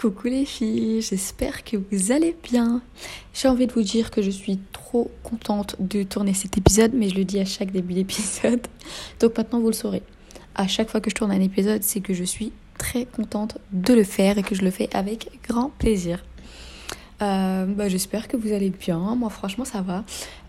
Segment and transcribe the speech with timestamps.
[0.00, 2.80] Coucou les filles, j'espère que vous allez bien.
[3.34, 7.10] J'ai envie de vous dire que je suis trop contente de tourner cet épisode, mais
[7.10, 8.66] je le dis à chaque début d'épisode.
[9.20, 10.02] Donc maintenant vous le saurez.
[10.54, 13.92] À chaque fois que je tourne un épisode, c'est que je suis très contente de
[13.92, 16.24] le faire et que je le fais avec grand plaisir.
[17.20, 19.14] Euh, bah, j'espère que vous allez bien.
[19.16, 20.04] Moi franchement ça va.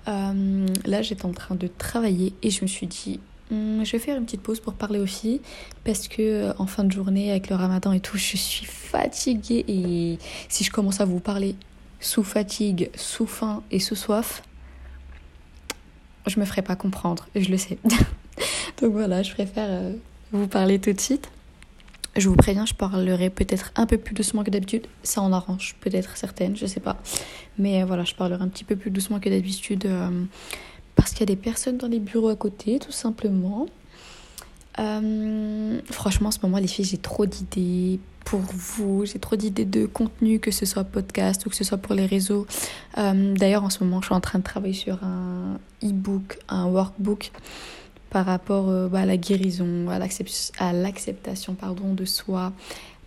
[0.08, 3.20] Euh, là j'étais en train de travailler et je me suis dit
[3.52, 5.42] je vais faire une petite pause pour parler aussi
[5.84, 9.66] parce que euh, en fin de journée avec le ramadan et tout, je suis fatiguée
[9.68, 11.56] et si je commence à vous parler
[12.00, 14.42] sous fatigue, sous faim et sous soif,
[16.28, 17.78] je me ferai pas comprendre, je le sais.
[18.82, 19.94] Donc voilà, je préfère euh,
[20.32, 21.30] vous parler tout de suite.
[22.16, 24.88] Je vous préviens, je parlerai peut-être un peu plus doucement que d'habitude.
[25.04, 26.98] Ça en arrange peut-être certaines, je sais pas.
[27.58, 29.90] Mais euh, voilà, je parlerai un petit peu plus doucement que d'habitude
[30.96, 33.68] parce qu'il y a des personnes dans les bureaux à côté, tout simplement.
[34.80, 39.06] Euh, franchement, en ce moment, les filles, j'ai trop d'idées pour vous.
[39.06, 42.06] J'ai trop d'idées de contenu, que ce soit podcast ou que ce soit pour les
[42.06, 42.46] réseaux.
[42.98, 46.66] Euh, d'ailleurs, en ce moment, je suis en train de travailler sur un e-book, un
[46.66, 47.32] workbook
[48.10, 51.56] par rapport euh, bah, à la guérison, à l'acceptation
[51.96, 52.52] de soi,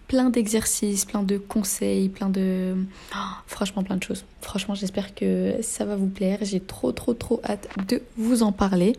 [0.08, 2.74] plein d'exercices, plein de conseils, plein de...
[3.14, 4.24] Oh, franchement, plein de choses.
[4.40, 6.38] Franchement, j'espère que ça va vous plaire.
[6.42, 8.94] J'ai trop, trop, trop hâte de vous en parler.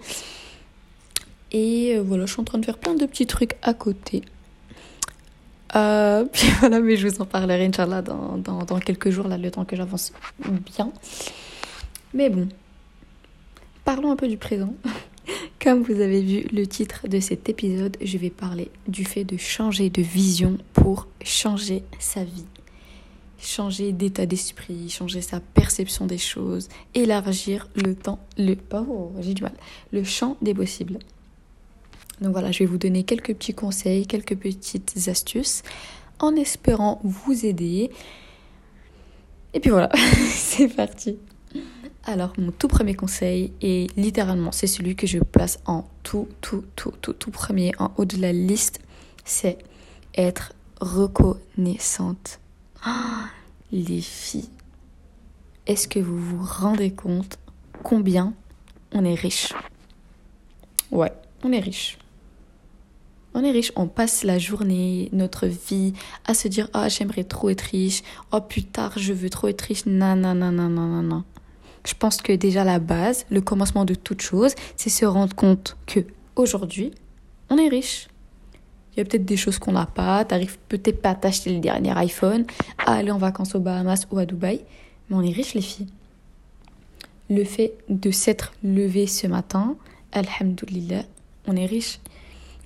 [1.51, 4.23] Et euh, voilà, je suis en train de faire plein de petits trucs à côté.
[5.75, 9.37] Euh, puis voilà, mais je vous en parlerai, Inch'Allah, dans, dans, dans quelques jours, là,
[9.37, 10.11] le temps que j'avance
[10.75, 10.91] bien.
[12.13, 12.49] Mais bon,
[13.83, 14.73] parlons un peu du présent.
[15.65, 19.35] Comme vous avez vu le titre de cet épisode, je vais parler du fait de
[19.35, 22.45] changer de vision pour changer sa vie.
[23.39, 28.55] Changer d'état d'esprit, changer sa perception des choses, élargir le temps, le,
[29.21, 29.55] j'ai du mal,
[29.91, 30.99] le champ des possibles.
[32.21, 35.63] Donc voilà, je vais vous donner quelques petits conseils, quelques petites astuces
[36.19, 37.89] en espérant vous aider.
[39.55, 39.89] Et puis voilà,
[40.29, 41.17] c'est parti.
[42.07, 46.63] Alors, mon tout premier conseil, et littéralement, c'est celui que je place en tout, tout,
[46.75, 48.79] tout, tout, tout premier, en haut de la liste,
[49.23, 49.57] c'est
[50.15, 52.39] être reconnaissante.
[53.71, 54.49] Les filles,
[55.65, 57.39] est-ce que vous vous rendez compte
[57.81, 58.35] combien
[58.91, 59.51] on est riche?
[60.91, 61.11] Ouais,
[61.43, 61.97] on est riche.
[63.33, 65.93] On est riche, on passe la journée, notre vie
[66.25, 68.03] à se dire Ah, j'aimerais trop être riche.
[68.31, 69.87] Oh, plus tard, je veux trop être riche.
[69.87, 71.23] Non, non, non, non, non, non, non
[71.85, 75.77] je pense que déjà la base, le commencement de toute chose, c'est se rendre compte
[75.85, 76.01] que
[76.35, 76.91] aujourd'hui,
[77.49, 78.07] on est riche.
[78.93, 81.59] Il y a peut-être des choses qu'on n'a pas, t'arrives peut-être pas à t'acheter le
[81.59, 82.45] dernier iPhone,
[82.85, 84.61] à aller en vacances aux Bahamas ou à Dubaï,
[85.09, 85.87] mais on est riche les filles.
[87.29, 89.75] Le fait de s'être levé ce matin,
[90.13, 91.03] alhamdoulilah,
[91.47, 91.99] on est riche.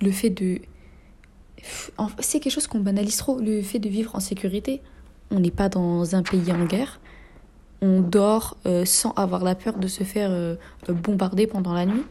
[0.00, 0.60] Le fait de...
[2.20, 4.80] C'est quelque chose qu'on banalise trop, le fait de vivre en sécurité.
[5.30, 7.00] On n'est pas dans un pays en guerre
[7.82, 10.56] on dort euh, sans avoir la peur de se faire euh,
[10.88, 12.04] bombarder pendant la nuit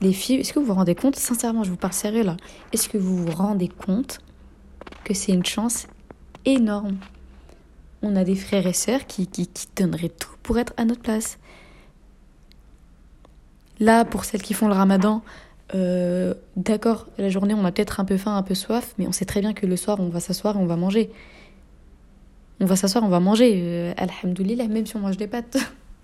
[0.00, 2.36] Les filles, est-ce que vous vous rendez compte Sincèrement, je vous parle sérieux là.
[2.72, 4.20] Est-ce que vous vous rendez compte
[5.04, 5.86] que c'est une chance
[6.44, 6.96] énorme?
[8.02, 11.38] On a des frères et sœurs qui, qui, donneraient tout pour être à notre place.
[13.80, 15.22] Là, pour celles qui font le ramadan,
[15.74, 19.12] euh, d'accord, la journée, on a peut-être un peu faim, un peu soif, mais on
[19.12, 21.10] sait très bien que le soir, on va s'asseoir et on va manger.
[22.60, 23.52] On va s'asseoir, on va manger.
[23.54, 25.58] Euh, alhamdoulilah, même si on mange des pâtes.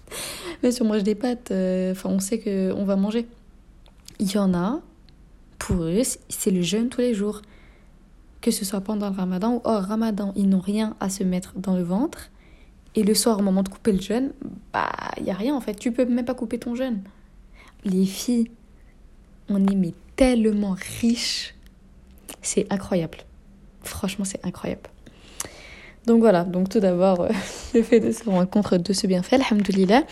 [0.62, 3.26] même si on mange des pâtes, euh, enfin, on sait qu'on va manger.
[4.18, 4.80] Il y en a,
[5.58, 7.42] pour eux, c'est le jeûne tous les jours.
[8.41, 11.54] Que ce soit pendant le ramadan ou hors ramadan, ils n'ont rien à se mettre
[11.56, 12.30] dans le ventre.
[12.94, 14.32] Et le soir, au moment de couper le jeûne,
[14.72, 15.74] bah, il n'y a rien en fait.
[15.74, 17.00] Tu peux même pas couper ton jeûne.
[17.84, 18.50] Les filles,
[19.48, 21.54] on est mais tellement riches.
[22.42, 23.18] C'est incroyable.
[23.82, 24.91] Franchement, c'est incroyable.
[26.06, 27.28] Donc voilà, donc tout d'abord, euh,
[27.74, 30.02] le fait de se rendre compte de ce bienfait, alhamdoulilah.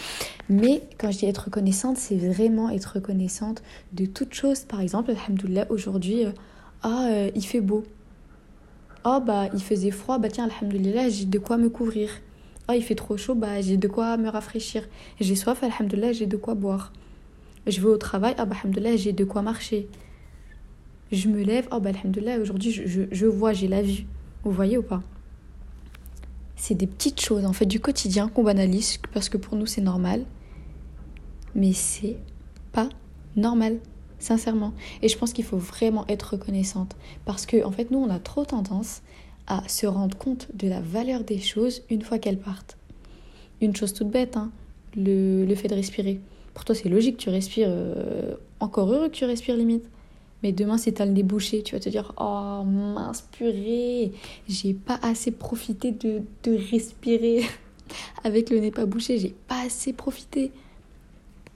[0.48, 3.62] Mais quand je dis être reconnaissante, c'est vraiment être reconnaissante
[3.92, 4.60] de toute chose.
[4.60, 6.30] Par exemple, alhamdoulilah, aujourd'hui, euh,
[6.82, 7.84] ah, euh, il fait beau.
[9.02, 12.10] Ah, bah, il faisait froid, bah tiens, alhamdoulilah, j'ai de quoi me couvrir.
[12.68, 14.88] Ah, il fait trop chaud, bah, j'ai de quoi me rafraîchir.
[15.18, 16.92] J'ai soif, alhamdoulilah, j'ai de quoi boire.
[17.66, 18.56] Je vais au travail, ah, bah,
[18.94, 19.88] j'ai de quoi marcher.
[21.10, 24.06] Je me lève, ah, bah, alhamdoulilah, aujourd'hui, je vois, j'ai la vue.
[24.44, 25.02] Vous voyez ou pas?
[26.60, 29.80] C'est des petites choses en fait du quotidien qu'on banalise parce que pour nous c'est
[29.80, 30.26] normal.
[31.54, 32.18] Mais c'est
[32.70, 32.90] pas
[33.34, 33.78] normal,
[34.18, 34.74] sincèrement.
[35.00, 38.18] Et je pense qu'il faut vraiment être reconnaissante parce que en fait nous on a
[38.18, 39.00] trop tendance
[39.46, 42.76] à se rendre compte de la valeur des choses une fois qu'elles partent.
[43.62, 44.52] Une chose toute bête, hein,
[44.94, 46.20] le, fait de respirer.
[46.52, 49.86] Pour toi c'est logique, tu respires, euh, encore heureux que tu respires limite.
[50.42, 54.12] Mais demain, si t'as le nez bouché, tu vas te dire Oh mince purée,
[54.48, 57.44] j'ai pas assez profité de, de respirer
[58.24, 60.52] avec le nez pas bouché, j'ai pas assez profité.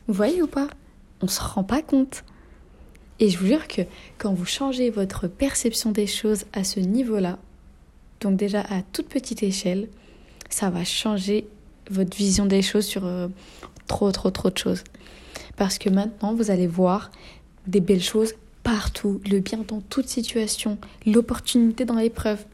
[0.07, 0.69] Vous voyez ou pas?
[1.23, 2.25] On se rend pas compte.
[3.21, 3.83] Et je vous jure que
[4.19, 7.39] quand vous changez votre perception des choses à ce niveau-là,
[8.21, 9.89] donc déjà à toute petite échelle,
[10.51, 11.47] ça va changer
[11.91, 13.29] votre vision des choses sur euh,
[13.87, 14.85] trop, trop, trop de choses.
[15.57, 17.11] Parce que maintenant, vous allez voir
[17.67, 22.44] des belles choses partout, le bien dans toute situation, l'opportunité dans l'épreuve.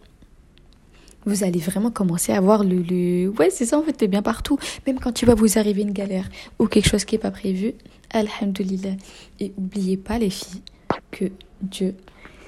[1.25, 2.83] Vous allez vraiment commencer à voir le...
[2.83, 3.29] le...
[3.29, 4.59] Ouais, c'est ça en fait, t'es bien partout.
[4.87, 6.29] Même quand tu vas vous arriver une galère
[6.59, 7.75] ou quelque chose qui n'est pas prévu,
[8.11, 8.97] Alhamdulillah.
[9.39, 10.63] Et n'oubliez pas les filles
[11.11, 11.27] que
[11.63, 11.95] Dieu,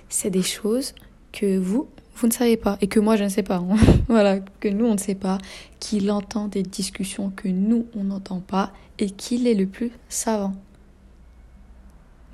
[0.09, 0.95] c'est des choses
[1.33, 1.87] que vous,
[2.17, 3.57] vous ne savez pas et que moi je ne sais pas.
[3.57, 3.77] Hein.
[4.09, 5.39] voilà, que nous on ne sait pas,
[5.79, 10.55] qu'il entend des discussions que nous on n'entend pas et qu'il est le plus savant.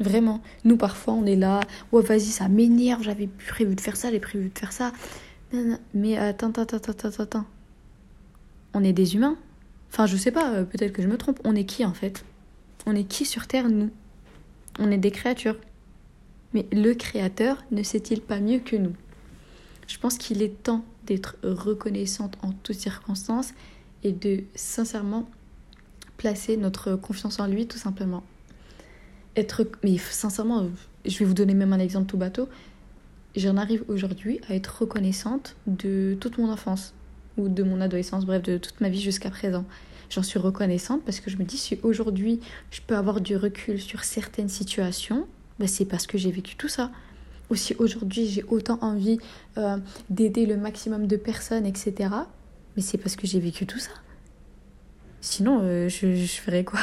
[0.00, 0.40] Vraiment.
[0.64, 1.60] Nous, parfois, on est là.
[1.92, 3.02] Ouais, vas-y, ça m'énerve.
[3.02, 4.92] J'avais prévu de faire ça, j'ai prévu de faire ça.
[5.94, 7.46] Mais attends, attends, attends, attends, attends.
[8.74, 9.36] On est des humains.
[9.90, 11.40] Enfin, je sais pas, euh, peut-être que je me trompe.
[11.44, 12.24] On est qui, en fait?
[12.86, 13.90] On est qui sur Terre, nous?
[14.78, 15.56] On est des créatures.
[16.54, 18.94] Mais le Créateur ne sait-il pas mieux que nous?
[19.86, 23.52] Je pense qu'il est temps d'être reconnaissante en toutes circonstances
[24.04, 25.28] et de sincèrement
[26.16, 28.22] placer notre confiance en lui, tout simplement
[29.36, 29.66] être.
[29.82, 30.68] Mais sincèrement,
[31.04, 32.48] je vais vous donner même un exemple tout bateau.
[33.36, 36.94] J'en arrive aujourd'hui à être reconnaissante de toute mon enfance
[37.36, 39.64] ou de mon adolescence, bref, de toute ma vie jusqu'à présent.
[40.10, 42.40] J'en suis reconnaissante parce que je me dis si aujourd'hui
[42.70, 45.26] je peux avoir du recul sur certaines situations,
[45.58, 46.90] bah c'est parce que j'ai vécu tout ça.
[47.50, 49.18] Ou si aujourd'hui j'ai autant envie
[49.56, 49.76] euh,
[50.10, 52.10] d'aider le maximum de personnes, etc.,
[52.76, 53.90] mais c'est parce que j'ai vécu tout ça.
[55.20, 56.80] Sinon, euh, je, je ferais quoi?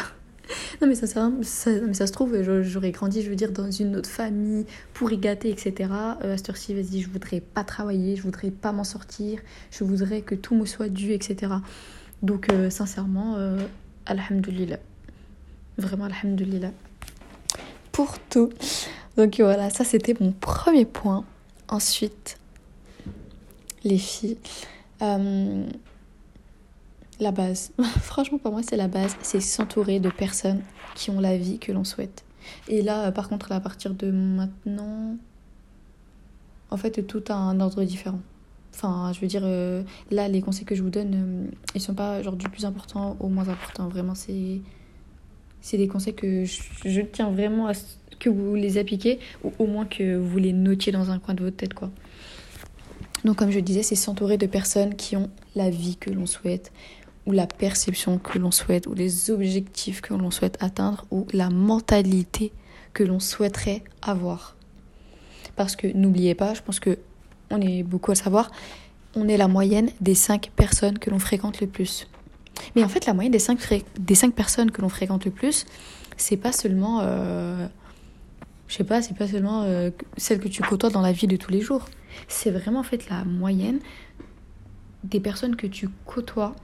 [0.81, 4.65] non, mais ça, ça, se trouve, j'aurais grandi, je veux dire, dans une autre famille,
[4.93, 5.89] pour y gâter, etc.
[6.23, 9.39] Euh, à cette heure-ci, vas-y, je voudrais pas travailler, je voudrais pas m'en sortir,
[9.71, 11.53] je voudrais que tout me soit dû, etc.
[12.21, 13.59] Donc, euh, sincèrement, euh,
[14.05, 14.79] alhamdulillah.
[15.77, 16.71] Vraiment, alhamdulillah.
[17.91, 18.49] Pour tout.
[19.17, 21.25] Donc, voilà, ça, c'était mon premier point.
[21.67, 22.37] Ensuite,
[23.83, 24.37] les filles.
[27.19, 27.71] La base.
[28.01, 29.15] Franchement, pour moi, c'est la base.
[29.21, 30.61] C'est s'entourer de personnes
[30.95, 32.25] qui ont la vie que l'on souhaite.
[32.67, 35.17] Et là, euh, par contre, à partir de maintenant,
[36.69, 38.19] en fait, tout a un ordre différent.
[38.73, 41.93] Enfin, je veux dire, euh, là, les conseils que je vous donne, euh, ils sont
[41.93, 43.87] pas genre du plus important au moins important.
[43.87, 44.59] Vraiment, c'est
[45.61, 49.65] c'est des conseils que je, tiens vraiment à ce que vous les appliquez ou au
[49.65, 51.89] moins que vous les notiez dans un coin de votre tête, quoi.
[53.23, 56.71] Donc, comme je disais, c'est s'entourer de personnes qui ont la vie que l'on souhaite,
[57.25, 61.49] ou la perception que l'on souhaite, ou les objectifs que l'on souhaite atteindre, ou la
[61.49, 62.51] mentalité
[62.93, 64.55] que l'on souhaiterait avoir.
[65.55, 66.97] Parce que n'oubliez pas, je pense que
[67.49, 68.51] on est beaucoup à savoir,
[69.15, 72.07] on est la moyenne des cinq personnes que l'on fréquente le plus.
[72.75, 73.59] Mais en fait, la moyenne des cinq,
[73.99, 75.65] des cinq personnes que l'on fréquente le plus,
[76.17, 77.67] c'est pas seulement, euh,
[78.67, 81.37] je sais pas, c'est pas seulement euh, celle que tu côtoies dans la vie de
[81.37, 81.85] tous les jours.
[82.27, 83.79] C'est vraiment en fait la moyenne
[85.03, 86.55] des personnes que tu côtoies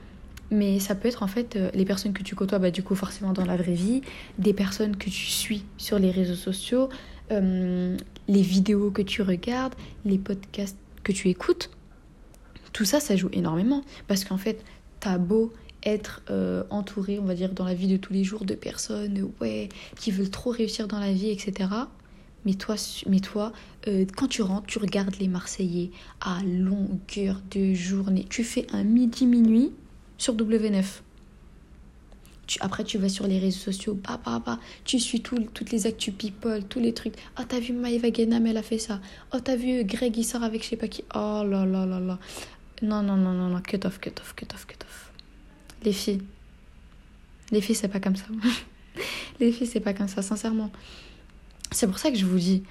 [0.51, 2.93] mais ça peut être en fait euh, les personnes que tu côtoies, bah, du coup
[2.93, 4.01] forcément dans la vraie vie,
[4.37, 6.89] des personnes que tu suis sur les réseaux sociaux,
[7.31, 11.71] euh, les vidéos que tu regardes, les podcasts que tu écoutes.
[12.73, 13.83] Tout ça, ça joue énormément.
[14.07, 14.63] Parce qu'en fait,
[14.99, 15.51] t'as beau
[15.83, 19.31] être euh, entouré, on va dire, dans la vie de tous les jours de personnes
[19.39, 21.69] ouais, qui veulent trop réussir dans la vie, etc.
[22.45, 22.75] Mais toi,
[23.07, 23.51] mais toi
[24.15, 25.91] quand tu rentres, tu regardes les Marseillais
[26.21, 28.25] à longueur de journée.
[28.29, 29.71] Tu fais un midi-minuit,
[30.21, 30.83] sur W9.
[32.45, 35.71] Tu, après, tu vas sur les réseaux sociaux, bah, bah, bah, tu suis tout, toutes
[35.71, 37.15] les actus people, tous les trucs.
[37.39, 38.99] Oh, t'as vu Maëva Genam, elle a fait ça.
[39.33, 41.03] Oh, t'as vu Greg, il sort avec je sais pas qui.
[41.15, 42.19] Oh là là là là.
[42.83, 45.11] Non, non, non, non, non, cut off, cut off, cut off, cut off.
[45.83, 46.21] Les filles.
[47.51, 48.25] Les filles, c'est pas comme ça.
[49.39, 50.71] les filles, c'est pas comme ça, sincèrement.
[51.71, 52.63] C'est pour ça que je vous dis.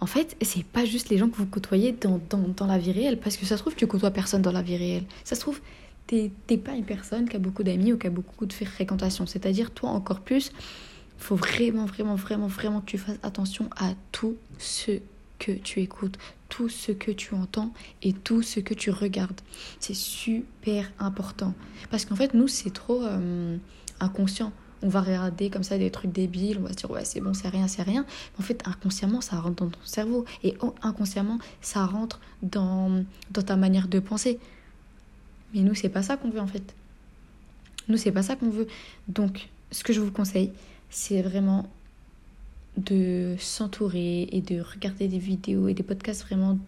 [0.00, 2.92] En fait, c'est pas juste les gens que vous côtoyez dans, dans, dans la vie
[2.92, 5.04] réelle, parce que ça se trouve, tu côtoies personne dans la vie réelle.
[5.24, 5.60] Ça se trouve,
[6.06, 9.26] t'es pas une personne qui a beaucoup d'amis ou qui a beaucoup de fréquentation.
[9.26, 10.52] C'est-à-dire, toi encore plus,
[11.18, 15.00] faut vraiment, vraiment, vraiment, vraiment que tu fasses attention à tout ce
[15.38, 16.18] que tu écoutes,
[16.48, 19.40] tout ce que tu entends et tout ce que tu regardes.
[19.80, 21.54] C'est super important.
[21.90, 23.56] Parce qu'en fait, nous, c'est trop euh,
[24.00, 24.52] inconscient.
[24.82, 27.32] On va regarder comme ça des trucs débiles, on va se dire ouais c'est bon,
[27.32, 28.04] c'est rien, c'est rien.
[28.38, 30.26] En fait, inconsciemment, ça rentre dans ton cerveau.
[30.42, 34.38] Et inconsciemment, ça rentre dans, dans ta manière de penser.
[35.54, 36.74] Mais nous, c'est pas ça qu'on veut en fait.
[37.88, 38.66] Nous, c'est pas ça qu'on veut.
[39.08, 40.52] Donc, ce que je vous conseille,
[40.90, 41.68] c'est vraiment
[42.76, 46.58] de s'entourer et de regarder des vidéos et des podcasts vraiment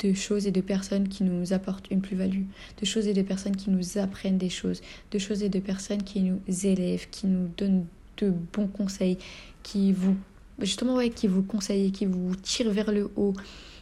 [0.00, 2.42] de choses et de personnes qui nous apportent une plus-value,
[2.80, 4.80] de choses et de personnes qui nous apprennent des choses,
[5.12, 7.86] de choses et de personnes qui nous élèvent, qui nous donnent
[8.18, 9.18] de bons conseils,
[9.62, 10.16] qui vous
[10.60, 13.34] justement ouais, qui vous conseillent, qui vous tirent vers le haut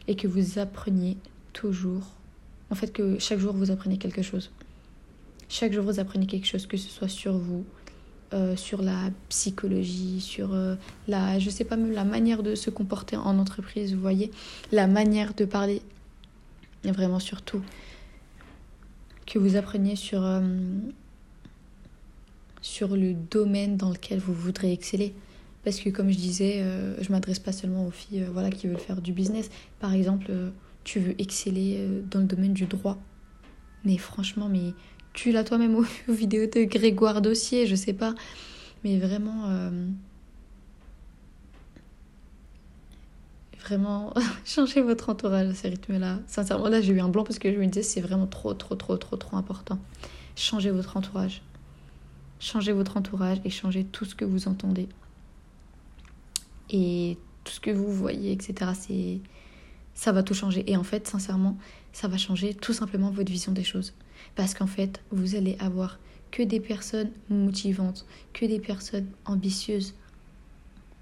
[0.08, 1.16] et que vous appreniez
[1.52, 2.14] toujours.
[2.75, 4.50] En fait que chaque jour vous apprenez quelque chose.
[5.49, 7.64] Chaque jour vous apprenez quelque chose que ce soit sur vous,
[8.33, 10.75] euh, sur la psychologie, sur euh,
[11.07, 14.33] la, je sais pas même la manière de se comporter en entreprise, vous voyez,
[14.73, 15.83] la manière de parler,
[16.83, 17.62] vraiment surtout
[19.25, 20.40] que vous appreniez sur euh,
[22.61, 25.14] sur le domaine dans lequel vous voudrez exceller.
[25.62, 26.62] Parce que comme je disais,
[27.00, 29.49] je m'adresse pas seulement aux filles voilà, qui veulent faire du business.
[29.78, 30.31] Par exemple,
[30.84, 32.98] tu veux exceller dans le domaine du droit.
[33.84, 34.72] Mais franchement, mais
[35.14, 38.14] tu l'as toi-même aux, vidéos de Grégoire Dossier, je sais pas.
[38.82, 39.46] Mais vraiment.
[39.48, 39.88] Euh,
[43.60, 44.12] vraiment,
[44.44, 46.18] changez votre entourage à ces rythmes-là.
[46.26, 48.74] Sincèrement, là, j'ai eu un blanc parce que je me disais, c'est vraiment trop, trop,
[48.74, 49.78] trop, trop, trop important.
[50.36, 51.42] Changez votre entourage.
[52.40, 54.88] Changez votre entourage et changez tout ce que vous entendez.
[56.68, 58.72] Et tout ce que vous voyez, etc.
[58.74, 59.20] C'est
[59.94, 60.70] ça va tout changer.
[60.70, 61.56] Et en fait, sincèrement,
[61.92, 63.94] ça va changer tout simplement votre vision des choses.
[64.34, 65.98] Parce qu'en fait, vous allez avoir
[66.30, 69.94] que des personnes motivantes, que des personnes ambitieuses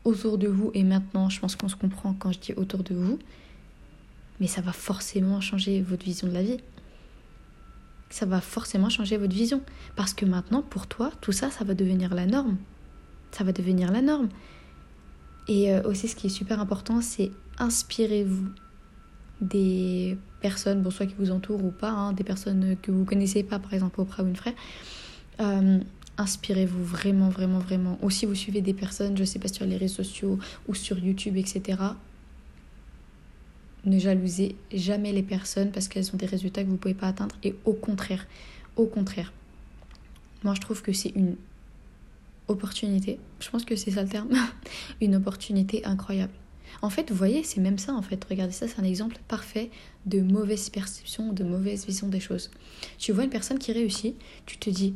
[0.04, 0.70] autour de vous.
[0.74, 3.18] Et maintenant, je pense qu'on se comprend quand je dis autour de vous.
[4.40, 6.58] Mais ça va forcément changer votre vision de la vie.
[8.10, 9.62] Ça va forcément changer votre vision.
[9.96, 12.58] Parce que maintenant, pour toi, tout ça, ça va devenir la norme.
[13.30, 14.28] Ça va devenir la norme.
[15.48, 18.48] Et euh, aussi, ce qui est super important, c'est inspirez-vous
[19.42, 23.42] des personnes, bon, soit qui vous entourent ou pas, hein, des personnes que vous connaissez
[23.42, 24.54] pas, par exemple Oprah Winfrey.
[25.40, 25.80] Euh,
[26.16, 27.98] inspirez-vous vraiment, vraiment, vraiment.
[28.02, 30.98] Ou si vous suivez des personnes, je sais pas, sur les réseaux sociaux ou sur
[30.98, 31.78] YouTube, etc.
[33.84, 37.34] Ne jalousez jamais les personnes parce qu'elles ont des résultats que vous pouvez pas atteindre.
[37.42, 38.26] Et au contraire,
[38.76, 39.32] au contraire,
[40.44, 41.36] moi je trouve que c'est une
[42.46, 43.18] opportunité.
[43.40, 44.28] Je pense que c'est ça le terme.
[45.00, 46.32] une opportunité incroyable.
[46.80, 48.24] En fait, vous voyez, c'est même ça en fait.
[48.24, 49.70] Regardez ça, c'est un exemple parfait
[50.06, 52.50] de mauvaise perception, de mauvaise vision des choses.
[52.98, 54.94] Tu vois une personne qui réussit, tu te dis,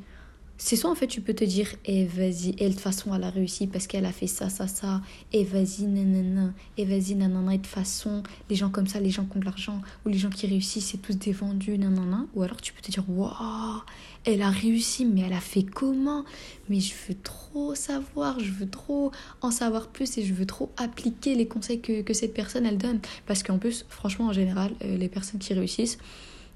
[0.59, 3.31] c'est soit en fait tu peux te dire eh vas-y elle de façon elle a
[3.31, 5.03] réussi parce qu'elle a fait ça ça ça.
[5.33, 6.53] Et vas-y nanana.
[6.79, 7.55] Et vas-y nanana.
[7.55, 10.19] Et de façon les gens comme ça les gens qui ont de l'argent ou les
[10.19, 13.83] gens qui réussissent c'est tous des vendus nanana ou alors tu peux te dire waouh
[14.25, 16.25] elle a réussi mais elle a fait comment?
[16.69, 20.73] Mais je veux trop savoir je veux trop en savoir plus et je veux trop
[20.79, 24.73] appliquer les conseils que, que cette personne elle donne parce qu'en plus franchement en général
[24.85, 25.99] euh, les personnes qui réussissent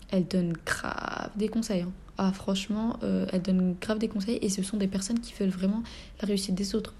[0.09, 1.93] elles donnent grave des conseils hein.
[2.23, 5.49] Ah, franchement, euh, elles donnent grave des conseils et ce sont des personnes qui veulent
[5.49, 5.83] vraiment
[6.21, 6.93] la réussite des autres.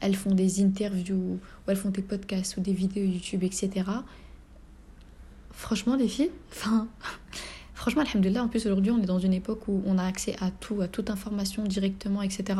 [0.00, 1.38] Elles font des interviews, ou
[1.70, 3.84] elles font des podcasts ou des vidéos YouTube, etc.
[5.50, 6.88] Franchement, les filles, enfin,
[7.74, 10.50] franchement, alhamdoulilah, en plus aujourd'hui, on est dans une époque où on a accès à
[10.50, 12.58] tout, à toute information directement, etc.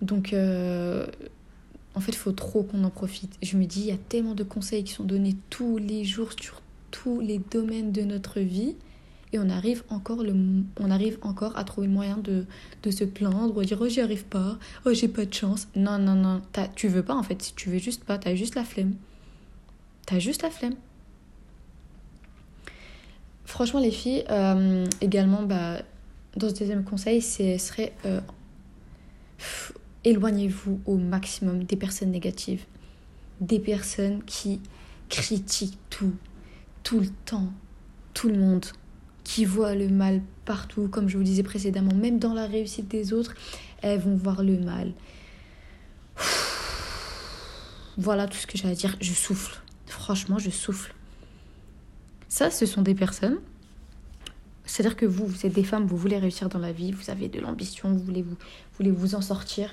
[0.00, 1.08] Donc, euh,
[1.96, 3.36] en fait, il faut trop qu'on en profite.
[3.42, 6.30] Je me dis, il y a tellement de conseils qui sont donnés tous les jours
[6.40, 8.76] sur tous les domaines de notre vie
[9.32, 10.34] et on arrive encore, le,
[10.78, 12.46] on arrive encore à trouver le moyen de,
[12.82, 15.68] de se plaindre à dire oh j'y arrive pas, oh j'ai pas de chance.
[15.76, 16.42] Non, non, non,
[16.74, 18.94] tu veux pas en fait, si tu veux juste pas, t'as juste la flemme.
[20.06, 20.74] T'as juste la flemme.
[23.44, 25.82] Franchement les filles, euh, également, bah,
[26.36, 28.20] dans ce deuxième conseil, ce serait euh,
[30.04, 32.64] éloignez-vous au maximum des personnes négatives.
[33.40, 34.60] Des personnes qui
[35.08, 36.14] critiquent tout,
[36.82, 37.52] tout le temps,
[38.12, 38.66] tout le monde
[39.30, 43.12] qui voient le mal partout, comme je vous disais précédemment, même dans la réussite des
[43.12, 43.34] autres,
[43.80, 44.92] elles vont voir le mal.
[47.96, 48.96] Voilà tout ce que j'ai à dire.
[49.00, 49.62] Je souffle.
[49.86, 50.92] Franchement, je souffle.
[52.28, 53.38] Ça, ce sont des personnes.
[54.64, 57.28] C'est-à-dire que vous, vous êtes des femmes, vous voulez réussir dans la vie, vous avez
[57.28, 58.36] de l'ambition, vous voulez vous,
[58.78, 59.72] voulez vous en sortir.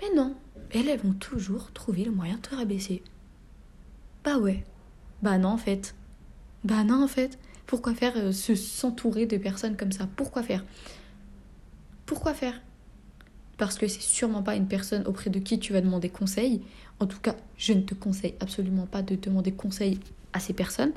[0.00, 0.34] Mais non,
[0.72, 3.04] elles, elles vont toujours trouver le moyen de te rabaisser.
[4.24, 4.64] Bah ouais.
[5.22, 5.94] Bah non, en fait.
[6.64, 7.38] Bah non, en fait.
[7.70, 10.08] Pourquoi faire euh, se s'entourer de personnes comme ça?
[10.16, 10.64] Pourquoi faire?
[12.04, 12.60] Pourquoi faire?
[13.58, 16.62] Parce que c'est sûrement pas une personne auprès de qui tu vas demander conseil.
[16.98, 20.00] En tout cas, je ne te conseille absolument pas de demander conseil
[20.32, 20.90] à ces personnes.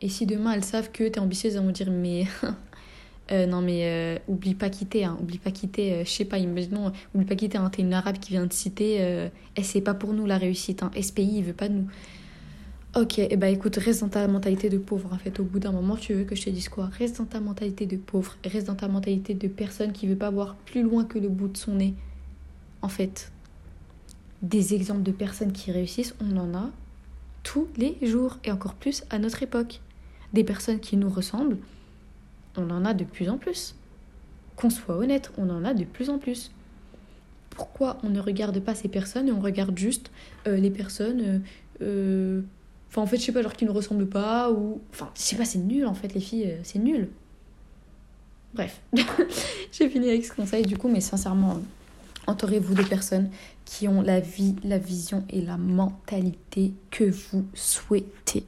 [0.00, 2.24] Et si demain elles savent que tu es ambitieuse, elles vont dire mais
[3.30, 6.90] euh, non mais euh, oublie pas quitter, hein, oublie pas quitter, je sais pas, imaginons,
[7.14, 10.14] oublie pas quitter, hein, t'es une arabe qui vient de citer, et c'est pas pour
[10.14, 11.86] nous la réussite, hein, SPI il veut pas nous.
[12.96, 15.40] Ok, et eh bah ben, écoute, reste dans ta mentalité de pauvre en fait.
[15.40, 16.86] Au bout d'un moment, tu veux que je te dise quoi?
[16.86, 20.30] Reste dans ta mentalité de pauvre, reste dans ta mentalité de personne qui veut pas
[20.30, 21.94] voir plus loin que le bout de son nez
[22.84, 23.32] en fait,
[24.42, 26.70] des exemples de personnes qui réussissent, on en a
[27.42, 29.80] tous les jours et encore plus à notre époque.
[30.34, 31.56] Des personnes qui nous ressemblent,
[32.58, 33.74] on en a de plus en plus.
[34.54, 36.52] Qu'on soit honnête, on en a de plus en plus.
[37.48, 40.10] Pourquoi on ne regarde pas ces personnes et on regarde juste
[40.46, 41.38] euh, les personnes euh,
[41.80, 42.42] euh,
[42.94, 44.80] Enfin, en fait, je sais pas, genre qui ne ressemblent pas ou.
[44.92, 47.08] Enfin, je sais pas, c'est nul en fait, les filles, c'est nul.
[48.54, 48.80] Bref,
[49.72, 51.60] j'ai fini avec ce conseil du coup, mais sincèrement,
[52.28, 53.30] entourez-vous de personnes
[53.64, 58.44] qui ont la vie, la vision et la mentalité que vous souhaitez.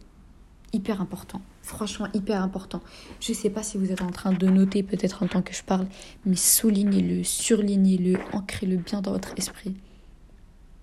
[0.73, 1.41] Hyper important.
[1.63, 2.81] Franchement, hyper important.
[3.19, 5.65] Je sais pas si vous êtes en train de noter peut-être en tant que je
[5.65, 5.89] parle,
[6.25, 9.75] mais soulignez-le, surlignez-le, ancrez-le bien dans votre esprit.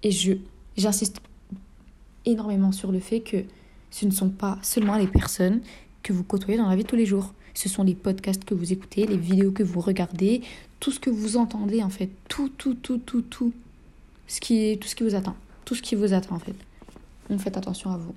[0.01, 0.34] Et je,
[0.75, 1.22] j'insiste
[2.25, 3.44] énormément sur le fait que
[3.92, 5.62] ce ne sont pas seulement les personnes
[6.01, 7.34] que vous côtoyez dans la vie tous les jours.
[7.53, 10.42] Ce sont les podcasts que vous écoutez, les vidéos que vous regardez,
[10.80, 13.53] tout ce que vous entendez en fait, tout, tout, tout, tout, tout
[14.27, 15.36] ce qui, tout ce qui vous attend.
[15.65, 16.56] Tout ce qui vous attend en fait.
[17.30, 18.15] Donc faites attention à vous.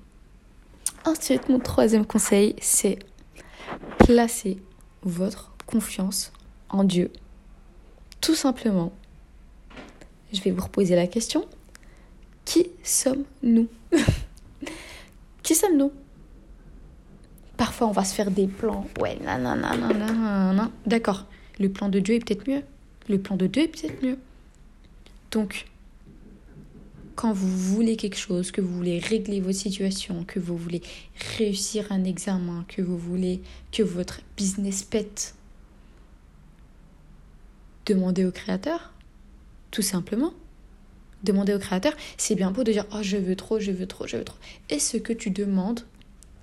[1.05, 2.99] Ensuite, mon troisième conseil, c'est
[3.99, 4.59] placer
[5.03, 6.33] votre confiance
[6.69, 7.13] en Dieu.
[8.21, 8.93] Tout simplement.
[10.33, 11.45] Je vais vous reposer la question.
[12.45, 13.69] Qui sommes-nous?
[15.47, 15.93] Qui sommes-nous
[17.57, 18.85] Parfois, on va se faire des plans.
[18.99, 21.27] Ouais, nanana, D'accord.
[21.61, 22.63] Le plan de Dieu est peut-être mieux.
[23.09, 24.19] Le plan de Dieu est peut-être mieux.
[25.31, 25.67] Donc,
[27.15, 30.83] quand vous voulez quelque chose, que vous voulez régler votre situation, que vous voulez
[31.39, 35.37] réussir un examen, que vous voulez que votre business pète,
[37.87, 38.93] demandez au créateur,
[39.71, 40.33] tout simplement.
[41.27, 44.07] Demandez au créateur, c'est bien beau de dire oh je veux trop, je veux trop,
[44.07, 44.39] je veux trop.
[44.71, 45.81] Et ce que tu demandes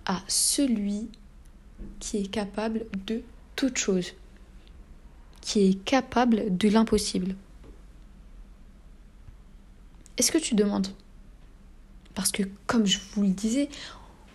[0.05, 1.07] à celui
[2.01, 3.21] qui est capable de
[3.55, 4.11] toute chose,
[5.39, 7.35] qui est capable de l'impossible.
[10.17, 10.87] Est-ce que tu demandes?
[12.13, 13.69] Parce que, comme je vous le disais,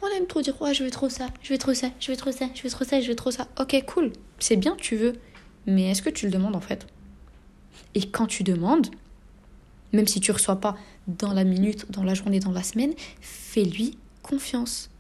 [0.01, 2.17] on aime trop dire oh, je veux trop ça, je veux trop ça, je veux
[2.17, 3.49] trop ça, je veux trop ça, je veux trop ça.
[3.61, 5.13] Ok, cool, c'est bien, tu veux.
[5.67, 6.87] Mais est-ce que tu le demandes en fait?
[7.95, 8.89] Et quand tu demandes,
[9.93, 13.97] même si tu reçois pas dans la minute, dans la journée, dans la semaine, fais-lui
[14.23, 14.91] confiance.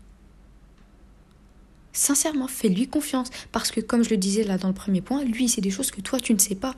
[1.93, 3.29] Sincèrement, fais-lui confiance.
[3.53, 5.91] Parce que comme je le disais là dans le premier point, lui, c'est des choses
[5.91, 6.75] que toi, tu ne sais pas.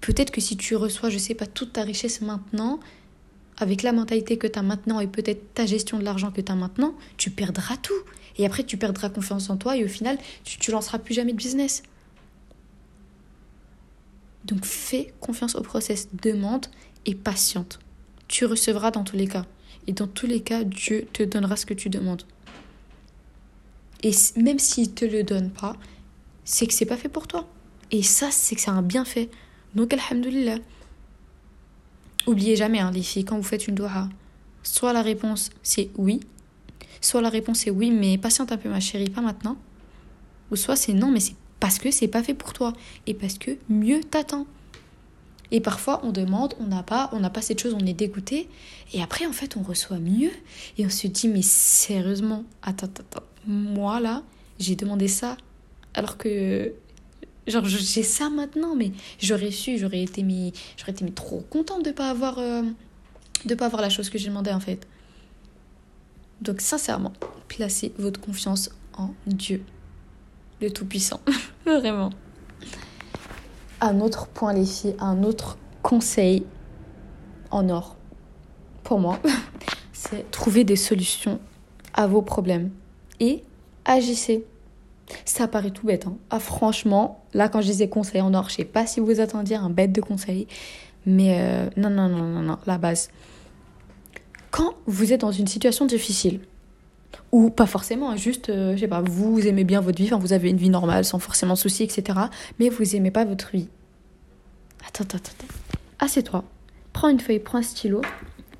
[0.00, 2.78] Peut-être que si tu reçois, je ne sais pas, toute ta richesse maintenant,
[3.58, 6.50] avec la mentalité que tu as maintenant et peut-être ta gestion de l'argent que tu
[6.50, 7.92] as maintenant, tu perdras tout.
[8.36, 11.36] Et après, tu perdras confiance en toi et au final, tu lanceras plus jamais de
[11.36, 11.82] business.
[14.44, 16.66] Donc fais confiance au process, demande
[17.06, 17.78] et patiente.
[18.28, 19.46] Tu recevras dans tous les cas.
[19.86, 22.22] Et dans tous les cas, Dieu te donnera ce que tu demandes.
[24.02, 25.76] Et même s'il ne te le donne pas,
[26.44, 27.46] c'est que c'est pas fait pour toi.
[27.90, 29.30] Et ça, c'est que c'est un bienfait.
[29.74, 30.58] Donc, alhamdulillah.
[32.26, 34.08] Oubliez jamais, hein, les filles, quand vous faites une doha,
[34.62, 36.20] soit la réponse c'est oui,
[37.02, 39.56] soit la réponse est oui, mais patiente un peu, ma chérie, pas maintenant.
[40.50, 42.72] Ou soit c'est non, mais c'est parce que c'est pas fait pour toi.
[43.06, 44.46] Et parce que mieux t'attends.
[45.50, 48.48] Et parfois, on demande, on n'a pas, on n'a pas cette chose, on est dégoûté.
[48.92, 50.30] Et après, en fait, on reçoit mieux.
[50.78, 54.22] Et on se dit, mais sérieusement, attends, attends, moi là,
[54.58, 55.36] j'ai demandé ça
[55.94, 56.72] alors que
[57.46, 60.22] Genre, j'ai ça maintenant, mais j'aurais su, j'aurais été,
[60.78, 62.62] j'aurais été trop contente de pas avoir, euh,
[63.44, 64.86] de pas avoir la chose que j'ai demandé en fait.
[66.40, 67.12] Donc, sincèrement,
[67.48, 69.62] placez votre confiance en Dieu,
[70.62, 71.20] le Tout-Puissant,
[71.66, 72.10] vraiment.
[73.84, 76.46] Un autre point, les filles, un autre conseil
[77.50, 77.96] en or
[78.82, 79.18] pour moi,
[79.92, 81.38] c'est trouver des solutions
[81.92, 82.70] à vos problèmes
[83.20, 83.44] et
[83.84, 84.46] agissez.
[85.26, 86.06] Ça paraît tout bête.
[86.06, 86.16] Hein.
[86.30, 89.56] Ah, franchement, là, quand je disais conseil en or, je sais pas si vous attendiez
[89.56, 90.46] un bête de conseil.
[91.04, 93.10] Mais euh, non, non, non, non, non, la base.
[94.50, 96.40] Quand vous êtes dans une situation difficile,
[97.32, 100.18] ou pas forcément, hein, juste, euh, je sais pas, vous aimez bien votre vie, enfin,
[100.18, 102.18] vous avez une vie normale, sans forcément soucis, etc.
[102.58, 103.68] Mais vous aimez pas votre vie.
[104.86, 105.54] Attends, attends, attends.
[105.98, 106.44] Assieds-toi,
[106.92, 108.02] prends une feuille, prends un stylo,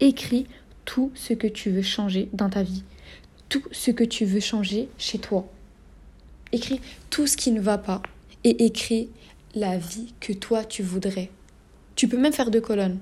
[0.00, 0.46] écris
[0.84, 2.84] tout ce que tu veux changer dans ta vie.
[3.48, 5.46] Tout ce que tu veux changer chez toi.
[6.52, 8.02] Écris tout ce qui ne va pas
[8.42, 9.08] et écris
[9.54, 11.30] la vie que toi tu voudrais.
[11.96, 12.98] Tu peux même faire deux colonnes.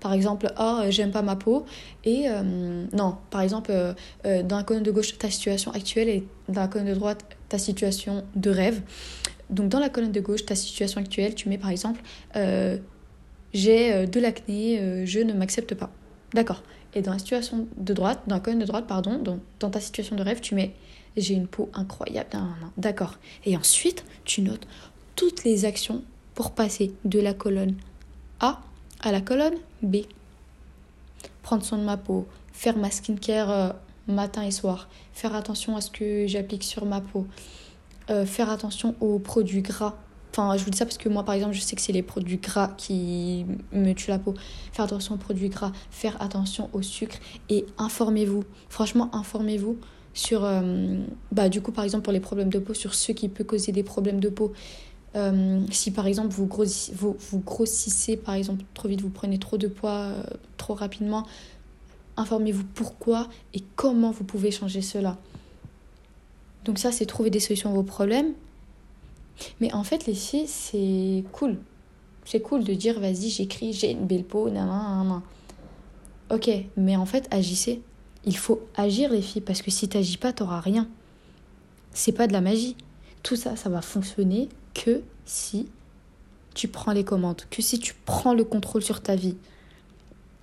[0.00, 1.66] Par exemple, oh, j'aime pas ma peau.
[2.04, 6.26] Et euh, non, par exemple, euh, dans la colonne de gauche, ta situation actuelle et
[6.48, 8.80] dans la colonne de droite, ta situation de rêve.
[9.50, 12.00] Donc, dans la colonne de gauche, ta situation actuelle, tu mets par exemple,
[13.54, 15.90] j'ai de l'acné, je ne m'accepte pas.
[16.34, 16.62] D'accord.
[16.94, 19.22] Et dans la situation de droite, dans la colonne de droite, pardon,
[19.58, 20.74] dans ta situation de rêve, tu mets
[21.16, 22.30] j'ai une peau incroyable.
[22.76, 23.18] D'accord.
[23.44, 24.66] Et ensuite, tu notes
[25.16, 26.02] toutes les actions
[26.34, 27.74] pour passer de la colonne
[28.40, 28.62] A
[29.00, 29.98] À la colonne, B.
[31.42, 33.70] Prendre soin de ma peau, faire ma skincare euh,
[34.08, 37.26] matin et soir, faire attention à ce que j'applique sur ma peau,
[38.10, 39.94] euh, faire attention aux produits gras.
[40.32, 42.02] Enfin, je vous dis ça parce que moi, par exemple, je sais que c'est les
[42.02, 44.34] produits gras qui me tuent la peau.
[44.72, 48.44] Faire attention aux produits gras, faire attention au sucre et informez-vous.
[48.68, 49.78] Franchement, informez-vous
[50.12, 50.98] sur, euh,
[51.30, 53.70] bah, du coup, par exemple, pour les problèmes de peau, sur ce qui peut causer
[53.70, 54.52] des problèmes de peau.
[55.18, 59.58] Euh, si par exemple vous grossissez, vous, grossissez, par exemple trop vite, vous prenez trop
[59.58, 60.22] de poids euh,
[60.56, 61.26] trop rapidement,
[62.16, 65.18] informez-vous pourquoi et comment vous pouvez changer cela.
[66.64, 68.32] Donc ça, c'est trouver des solutions à vos problèmes.
[69.60, 71.58] Mais en fait, les filles, c'est cool.
[72.24, 75.22] C'est cool de dire, vas-y, j'écris, j'ai une belle peau, nan.
[76.30, 77.80] Ok, mais en fait, agissez.
[78.24, 80.88] Il faut agir, les filles, parce que si tu n'agis pas, tu n'auras rien.
[81.92, 82.76] C'est pas de la magie.
[83.22, 85.68] Tout ça, ça va fonctionner que si
[86.54, 89.36] tu prends les commandes, que si tu prends le contrôle sur ta vie.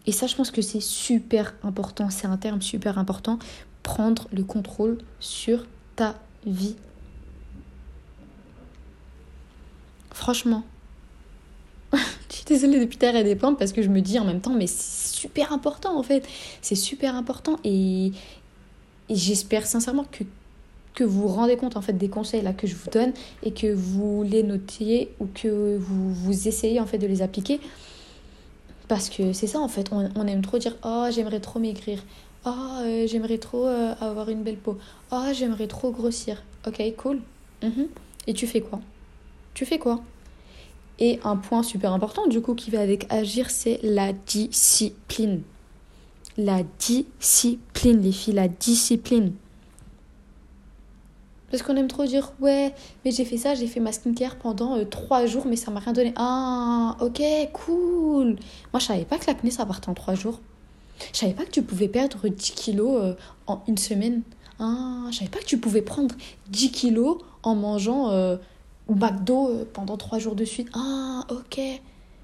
[0.06, 3.40] Et ça, je pense que c'est super important, c'est un terme super important,
[3.84, 6.76] prendre le contrôle sur ta vie.
[10.12, 10.64] Franchement.
[11.94, 14.42] je suis désolée depuis terre et des plantes parce que je me dis en même
[14.42, 16.28] temps, mais c'est super important en fait.
[16.62, 18.08] C'est super important et,
[19.10, 20.24] et j'espère sincèrement que
[20.96, 23.52] que vous vous rendez compte en fait des conseils là que je vous donne et
[23.52, 27.60] que vous les notiez ou que vous, vous essayez en fait de les appliquer.
[28.88, 32.04] Parce que c'est ça en fait, on, aime trop dire oh j'aimerais trop maigrir,
[32.46, 32.52] oh
[33.06, 34.78] j'aimerais trop euh, avoir une belle peau,
[35.12, 36.44] oh j'aimerais trop grossir.
[36.66, 37.20] Ok cool.
[37.62, 37.88] Mhm.
[38.28, 38.80] Et tu fais quoi?
[39.54, 40.02] Tu fais quoi?
[41.00, 45.42] Et un point super important du coup qui va avec agir, c'est la discipline.
[46.38, 49.34] La discipline les filles, la discipline.
[51.56, 52.74] Parce qu'on aime trop dire ouais,
[53.06, 55.80] mais j'ai fait ça, j'ai fait ma skincare pendant euh, trois jours, mais ça m'a
[55.80, 56.13] rien donné.
[56.18, 57.22] Ah, ok,
[57.54, 58.36] cool.
[58.74, 60.41] Moi, je savais pas que l'acné ça partait en trois jours.
[61.13, 63.13] Je savais pas que tu pouvais perdre 10 kilos euh,
[63.48, 64.24] en une semaine.
[64.60, 66.13] Ah, je savais pas que tu pouvais prendre
[66.50, 68.36] 10 kilos en mangeant euh,
[68.89, 70.68] McDo euh, pendant trois jours de suite.
[70.74, 71.62] Ah, ok.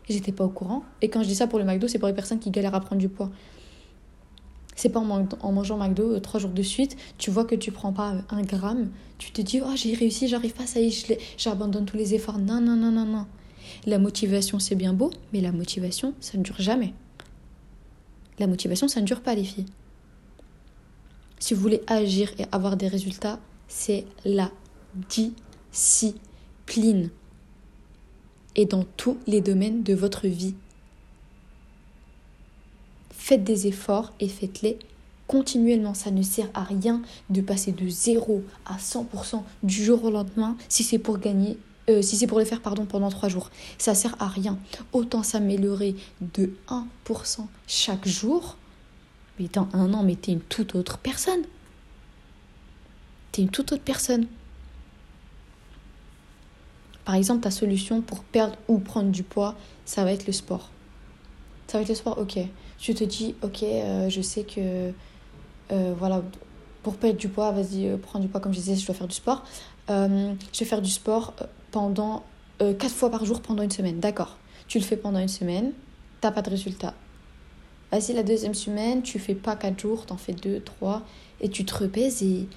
[0.09, 0.83] J'étais pas au courant.
[1.01, 2.81] Et quand je dis ça pour le McDo, c'est pour les personnes qui galèrent à
[2.81, 3.29] prendre du poids.
[4.75, 7.93] C'est pas en, mangeant McDo euh, trois jours de suite, tu vois que tu prends
[7.93, 11.19] pas euh, un gramme, tu te dis oh j'ai réussi, j'arrive pas, ça y est,
[11.37, 12.39] j'abandonne tous les efforts.
[12.39, 13.25] Non, non, non, non, non.
[13.85, 16.93] La motivation c'est bien beau, mais la motivation ça ne dure jamais.
[18.39, 19.65] La motivation ça ne dure pas les filles.
[21.39, 24.51] Si vous voulez agir et avoir des résultats, c'est la
[25.09, 27.09] discipline.
[28.55, 30.55] Et dans tous les domaines de votre vie.
[33.31, 34.77] Faites des efforts et faites-les
[35.25, 35.93] continuellement.
[35.93, 40.57] Ça ne sert à rien de passer de 0 à 100% du jour au lendemain
[40.67, 41.57] si c'est pour gagner
[41.89, 43.49] euh, si c'est pour le faire pardon, pendant 3 jours.
[43.77, 44.59] Ça sert à rien.
[44.91, 48.57] Autant s'améliorer de 1% chaque jour.
[49.39, 51.43] Mais dans un an, mais t'es une toute autre personne.
[53.31, 54.27] T'es une toute autre personne.
[57.05, 60.69] Par exemple, ta solution pour perdre ou prendre du poids, ça va être le sport.
[61.67, 62.37] Ça va être le sport, ok
[62.81, 64.91] tu te dis, ok, euh, je sais que,
[65.71, 66.23] euh, voilà,
[66.81, 69.07] pour perdre du poids, vas-y, euh, prends du poids, comme je disais, je dois faire
[69.07, 69.45] du sport.
[69.87, 71.33] je vais faire du sport
[71.71, 72.23] pendant
[72.59, 73.99] 4 fois par jour pendant une semaine.
[73.99, 74.37] D'accord.
[74.67, 75.73] Tu le fais pendant une semaine,
[76.21, 76.93] t'as pas de résultat.
[77.91, 81.03] Vas-y, la deuxième semaine, tu fais pas 4 jours, t'en fais 2, 3,
[81.41, 82.47] et tu te repèses et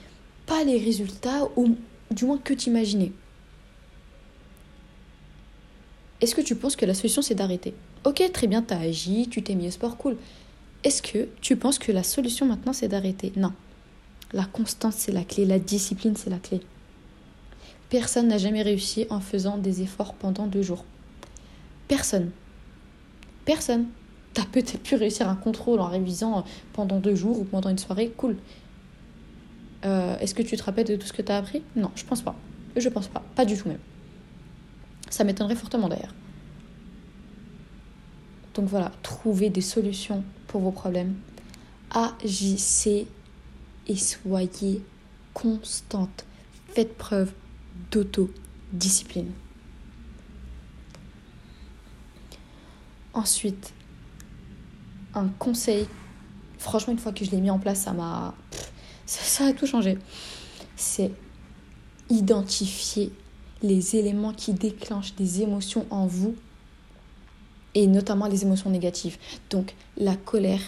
[0.47, 1.77] pas les résultats, ou
[2.11, 3.13] du moins que t'imaginais.
[6.25, 7.75] Est-ce que tu penses que la solution c'est d'arrêter?
[8.05, 10.17] Ok, très bien, t'as agi, tu t'es mis au sport, cool.
[10.83, 13.31] Est-ce que tu penses que la solution maintenant c'est d'arrêter?
[13.37, 13.53] Non.
[14.33, 16.63] La constance c'est la clé, la discipline c'est la clé.
[17.91, 20.87] Personne n'a jamais réussi en faisant des efforts pendant deux jours.
[21.89, 22.31] Personne.
[23.45, 23.85] Personne.
[24.33, 28.11] T'as peut-être pu réussir un contrôle en révisant pendant deux jours ou pendant une soirée,
[28.17, 28.39] cool.
[29.85, 31.61] Euh, est-ce que tu te rappelles de tout ce que t'as appris?
[31.77, 32.35] Non, je pense pas.
[32.79, 33.23] Je pense pas.
[33.35, 33.77] Pas du tout même.
[35.15, 36.13] Ça m'étonnerait fortement d'ailleurs.
[38.53, 41.15] Donc voilà, trouvez des solutions pour vos problèmes.
[41.93, 43.07] Agissez
[43.87, 44.83] et soyez
[45.33, 46.25] constante.
[46.67, 47.33] Faites preuve
[47.93, 49.31] d'autodiscipline.
[53.13, 53.73] Ensuite,
[55.15, 55.87] un conseil.
[56.59, 58.35] Franchement, une fois que je l'ai mis en place, ça m'a.
[59.07, 59.97] Ça, ça a tout changé.
[60.75, 61.13] C'est
[62.11, 63.13] identifier
[63.65, 66.37] les éléments qui déclenchent des émotions en vous
[67.75, 69.17] et notamment les émotions négatives.
[69.51, 70.61] Donc la colère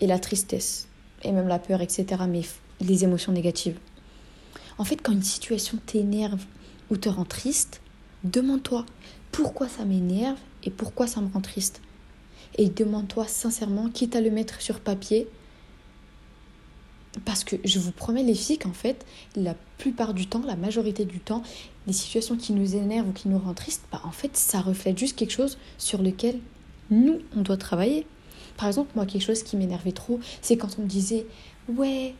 [0.00, 0.88] et la tristesse,
[1.22, 2.06] et même la peur, etc.
[2.28, 2.42] Mais
[2.80, 3.78] les émotions négatives.
[4.78, 6.44] En fait, quand une situation t'énerve
[6.90, 7.80] ou te rend triste,
[8.24, 8.84] demande-toi
[9.32, 11.80] pourquoi ça m'énerve et pourquoi ça me rend triste.
[12.56, 15.28] et demande-toi sincèrement, quitte à le mettre sur papier,
[17.24, 19.04] parce que je vous promets les filles qu'en fait,
[19.36, 21.42] la plupart du temps, la majorité du temps,
[21.88, 24.98] les situations qui nous énervent ou qui nous rendent tristes, bah, en fait, ça reflète
[24.98, 26.38] juste quelque chose sur lequel
[26.90, 28.06] nous, on doit travailler.
[28.58, 31.26] Par exemple, moi, quelque chose qui m'énervait trop, c'est quand on me disait
[31.74, 32.14] Ouais,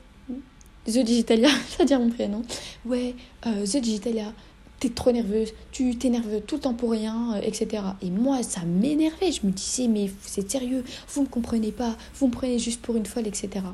[0.87, 2.43] The Digitalia, c'est-à-dire mon prénom,
[2.87, 3.15] ouais,
[3.47, 4.33] euh, The Digitalia,
[4.81, 7.83] t'es trop nerveuse, tu t'énerves tout le temps pour rien, euh, etc.
[8.01, 9.33] Et moi, ça m'énervait.
[9.33, 12.97] Je me disais, mais c'est sérieux, vous me comprenez pas, vous me prenez juste pour
[12.97, 13.67] une folle, etc.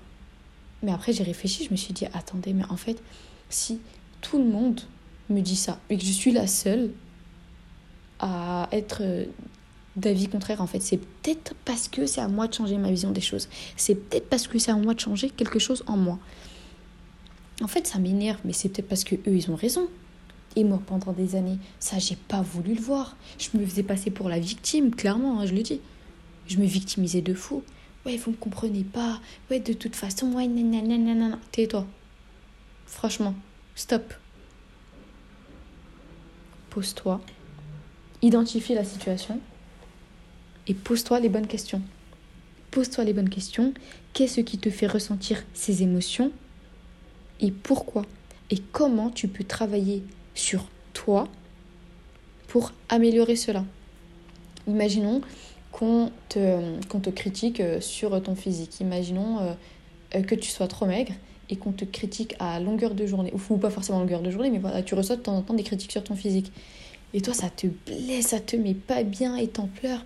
[0.83, 3.01] Mais après, j'ai réfléchi, je me suis dit, attendez, mais en fait,
[3.49, 3.79] si
[4.21, 4.81] tout le monde
[5.31, 6.91] me dit ça, et que je suis la seule
[8.21, 9.27] à être euh,
[9.97, 13.11] d'avis contraire, en fait, c'est peut-être parce que c'est à moi de changer ma vision
[13.11, 13.49] des choses.
[13.77, 16.19] C'est peut-être parce que c'est à moi de changer quelque chose en moi.
[17.63, 19.89] En fait, ça m'énerve, mais c'est peut-être parce que eux, ils ont raison.
[20.57, 23.17] Et moi, pendant des années, ça, j'ai pas voulu le voir.
[23.39, 25.81] Je me faisais passer pour la victime, clairement, hein, je le dis.
[26.47, 27.63] Je me victimisais de fou.
[28.05, 29.21] Ouais, vous me comprenez pas.
[29.51, 31.39] Ouais, de toute façon, ouais, nanana.
[31.53, 31.87] Tais-toi.
[32.87, 33.35] Franchement,
[33.75, 34.15] stop.
[36.75, 37.21] Pose-toi.
[38.21, 39.39] Identifie la situation.
[40.67, 41.81] Et pose-toi les bonnes questions.
[42.73, 43.73] Pose-toi les bonnes questions.
[44.13, 46.33] Qu'est-ce qui te fait ressentir ces émotions
[47.39, 48.03] Et pourquoi
[48.51, 50.03] Et comment tu peux travailler
[50.35, 51.29] sur toi
[52.49, 53.65] pour améliorer cela?
[54.67, 55.21] Imaginons
[55.71, 58.81] qu'on te, critique euh, sur ton physique.
[58.81, 59.53] Imaginons euh,
[60.17, 61.13] euh, que tu sois trop maigre
[61.51, 64.51] et qu'on te critique à longueur de journée, ou pas forcément à longueur de journée,
[64.51, 66.53] mais voilà, tu reçois de temps en temps des critiques sur ton physique.
[67.13, 70.05] Et toi, ça te blesse, ça te met pas bien et t'en pleures.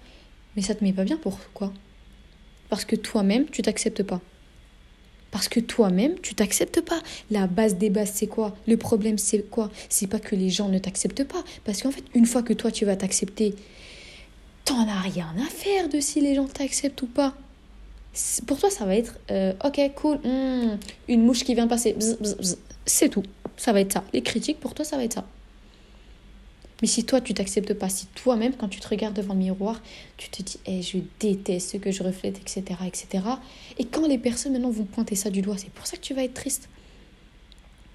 [0.57, 1.73] Mais ça te met pas bien pourquoi
[2.69, 4.21] Parce que toi-même, tu t'acceptes pas.
[5.31, 7.01] Parce que toi-même, tu t'acceptes pas.
[7.31, 8.57] La base des bases, c'est quoi?
[8.67, 9.71] Le problème, c'est quoi?
[9.89, 11.45] C'est pas que les gens ne t'acceptent pas.
[11.65, 13.55] Parce qu'en fait, une fois que toi, tu vas t'accepter,
[14.65, 17.35] t'en as rien à faire de si les gens t'acceptent ou pas.
[18.47, 20.79] Pour toi, ça va être euh, ok, cool, hmm,
[21.09, 21.97] une mouche qui vient passer,
[22.87, 23.23] c'est tout.
[23.57, 24.05] Ça va être ça.
[24.13, 25.27] Les critiques, pour toi, ça va être ça.
[26.81, 29.83] Mais si toi, tu t'acceptes pas, si toi-même, quand tu te regardes devant le miroir,
[30.17, 33.25] tu te dis, eh, je déteste ce que je reflète, etc., etc.
[33.79, 36.15] Et quand les personnes maintenant vont pointer ça du doigt, c'est pour ça que tu
[36.15, 36.69] vas être triste.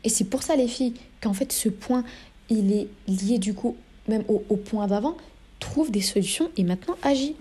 [0.04, 2.04] Et c'est pour ça, les filles, qu'en fait, ce point,
[2.50, 5.16] il est lié du coup même au, point d'avant.
[5.60, 7.36] Trouve des solutions et maintenant agis.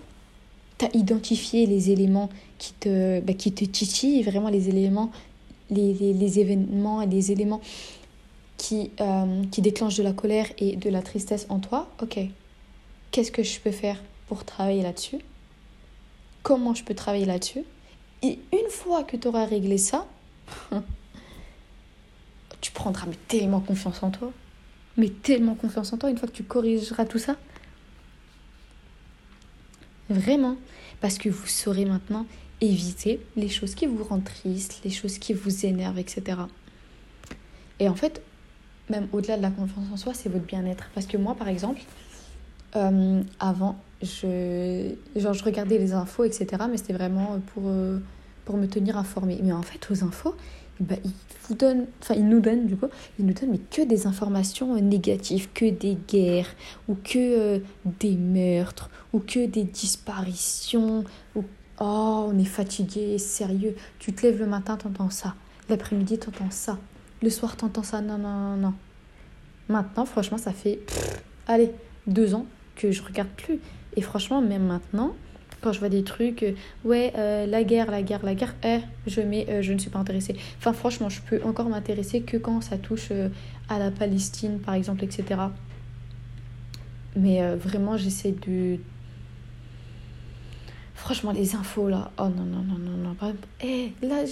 [0.91, 5.11] Tu les éléments qui te, bah, qui te titillent, vraiment les éléments,
[5.69, 7.61] les, les, événements et les éléments
[8.57, 12.19] qui, euh, qui déclenche de la colère et de la tristesse en toi, ok,
[13.11, 15.19] qu'est-ce que je peux faire pour travailler là-dessus?
[16.43, 17.63] Comment je peux travailler là-dessus?
[18.21, 20.07] Et une fois que tu auras réglé ça,
[22.61, 24.31] tu prendras mais tellement confiance en toi.
[24.95, 27.35] Mais tellement confiance en toi une fois que tu corrigeras tout ça.
[30.09, 30.57] Vraiment.
[31.01, 32.25] Parce que vous saurez maintenant
[32.61, 36.37] éviter les choses qui vous rendent triste, les choses qui vous énervent, etc.
[37.79, 38.21] Et en fait,
[38.89, 40.89] même au-delà de la confiance en soi, c'est votre bien-être.
[40.93, 41.81] Parce que moi, par exemple,
[42.75, 46.47] euh, avant, je, genre, je regardais les infos, etc.
[46.69, 47.99] Mais c'était vraiment pour, euh,
[48.45, 49.39] pour me tenir informée.
[49.43, 50.35] Mais en fait, aux infos,
[50.79, 51.11] bah, ils
[51.47, 52.87] vous donnent, enfin, nous donnent, du coup,
[53.19, 56.55] nous mais que des informations négatives, que des guerres,
[56.87, 57.59] ou que euh,
[57.99, 61.03] des meurtres, ou que des disparitions,
[61.35, 61.43] ou
[61.79, 63.75] oh, on est fatigué, sérieux.
[63.99, 65.35] Tu te lèves le matin, t'entends ça.
[65.69, 66.77] L'après-midi, t'entends ça.
[67.21, 68.01] Le soir, t'entends ça.
[68.01, 68.73] Non, non, non.
[69.69, 70.79] Maintenant, franchement, ça fait,
[71.47, 71.71] allez,
[72.07, 73.59] deux ans que je regarde plus.
[73.95, 75.13] Et franchement, même maintenant,
[75.63, 78.79] quand je vois des trucs, euh, ouais, euh, la guerre, la guerre, la guerre, eh,
[79.07, 80.35] je mets, euh, je ne suis pas intéressée.
[80.59, 83.11] Enfin, franchement, je peux encore m'intéresser que quand ça touche
[83.69, 85.41] à la Palestine, par exemple, etc.
[87.15, 88.77] Mais vraiment, j'essaie de.
[90.95, 93.33] Franchement, les infos là, oh non, non, non, non, non.
[93.61, 94.23] Eh, là,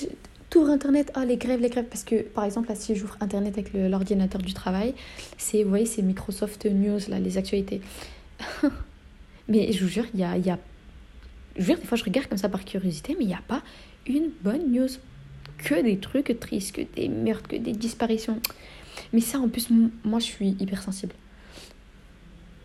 [0.50, 3.58] tour Internet, ah les grèves, les grèves, parce que par exemple, là, si j'ouvre Internet
[3.58, 4.94] avec l'ordinateur du travail,
[5.38, 7.82] c'est, vous voyez, c'est Microsoft News, là, les actualités.
[9.48, 10.58] mais je vous jure, il y a, y a...
[11.62, 13.44] Je vous jure, des fois, je regarde comme ça par curiosité, mais il n'y a
[13.48, 13.62] pas
[14.08, 14.88] une bonne news.
[15.60, 18.40] Que des trucs tristes, que des meurtres, que des disparitions.
[19.14, 19.68] Mais ça, en plus,
[20.04, 21.14] moi, je suis hypersensible.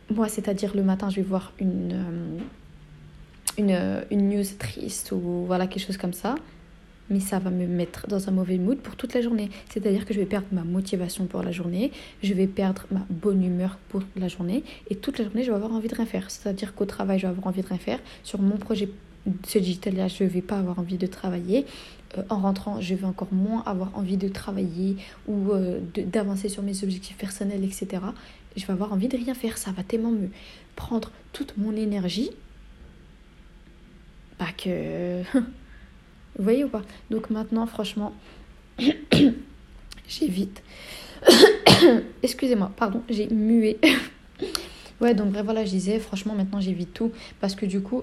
[0.09, 2.39] Moi, c'est-à-dire, le matin, je vais voir une, euh,
[3.59, 6.37] une, une news triste ou voilà, quelque chose comme ça
[7.11, 9.51] mais ça va me mettre dans un mauvais mood pour toute la journée.
[9.69, 11.93] C'est-à-dire que je vais perdre ma motivation pour la journée,
[12.23, 15.57] je vais perdre ma bonne humeur pour la journée, et toute la journée, je vais
[15.57, 16.31] avoir envie de rien faire.
[16.31, 17.99] C'est-à-dire qu'au travail, je vais avoir envie de rien faire.
[18.23, 18.89] Sur mon projet
[19.47, 21.67] ce digital-là, je ne vais pas avoir envie de travailler.
[22.17, 26.63] Euh, en rentrant, je vais encore moins avoir envie de travailler ou euh, d'avancer sur
[26.63, 28.03] mes objectifs personnels, etc.
[28.57, 29.59] Je vais avoir envie de rien faire.
[29.59, 30.29] Ça va tellement me
[30.77, 32.31] prendre toute mon énergie
[34.39, 35.23] bah que...
[36.39, 36.83] Vous voyez ou pas?
[37.11, 38.13] Donc maintenant, franchement,
[40.09, 40.63] j'évite.
[42.23, 43.79] Excusez-moi, pardon, j'ai mué.
[45.01, 47.13] ouais, donc bref, voilà, je disais, franchement, maintenant j'évite tout.
[47.41, 48.03] Parce que du coup,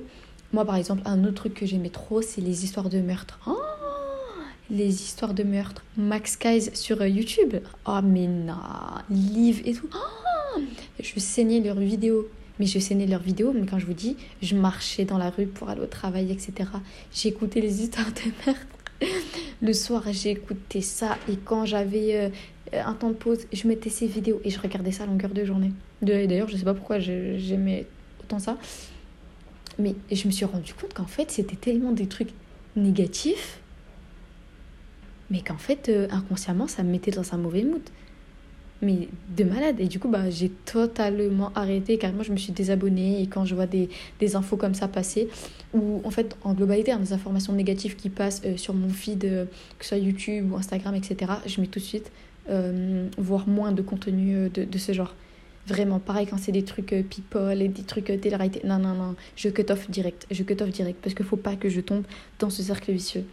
[0.52, 3.40] moi par exemple, un autre truc que j'aimais trop, c'est les histoires de meurtre.
[3.48, 3.58] Oh
[4.70, 5.84] les histoires de meurtre.
[5.98, 7.56] Max Guys sur euh, YouTube.
[7.86, 8.56] Oh, mais non,
[9.10, 9.90] Liv et tout.
[9.94, 10.60] Oh
[11.00, 12.28] je saignais leurs vidéos.
[12.60, 15.48] Mais je saignais leurs vidéos, mais quand je vous dis, je marchais dans la rue
[15.48, 16.70] pour aller au travail, etc.
[17.14, 18.68] J'écoutais les histoires de meurtre.
[19.62, 21.18] Le soir, j'écoutais ça.
[21.30, 22.16] Et quand j'avais
[22.74, 25.32] euh, un temps de pause, je mettais ces vidéos et je regardais ça à longueur
[25.32, 25.72] de journée.
[26.02, 27.88] D'ailleurs, je sais pas pourquoi j'aimais
[28.22, 28.58] autant ça.
[29.80, 32.30] Mais je me suis rendu compte qu'en fait, c'était tellement des trucs
[32.76, 33.60] négatifs
[35.34, 37.82] mais qu'en fait, euh, inconsciemment, ça me mettait dans un mauvais mood.
[38.84, 39.76] Mais de malade.
[39.80, 41.98] Et du coup, bah, j'ai totalement arrêté.
[41.98, 43.22] Carrément, je me suis désabonnée.
[43.22, 45.30] Et quand je vois des, des infos comme ça passer,
[45.74, 49.26] ou en fait, en globalité, hein, des informations négatives qui passent euh, sur mon feed,
[49.26, 49.46] euh,
[49.80, 52.12] que ce soit YouTube ou Instagram, etc., je mets tout de suite
[53.18, 55.16] voir moins de contenu de, de, ce genre.
[55.66, 58.60] Vraiment, pareil quand c'est des trucs people et des trucs télé-réalité.
[58.66, 60.28] Non, non, non, je cut off direct.
[60.30, 62.04] Je cut off direct parce qu'il faut pas que je tombe
[62.40, 63.24] dans ce cercle vicieux.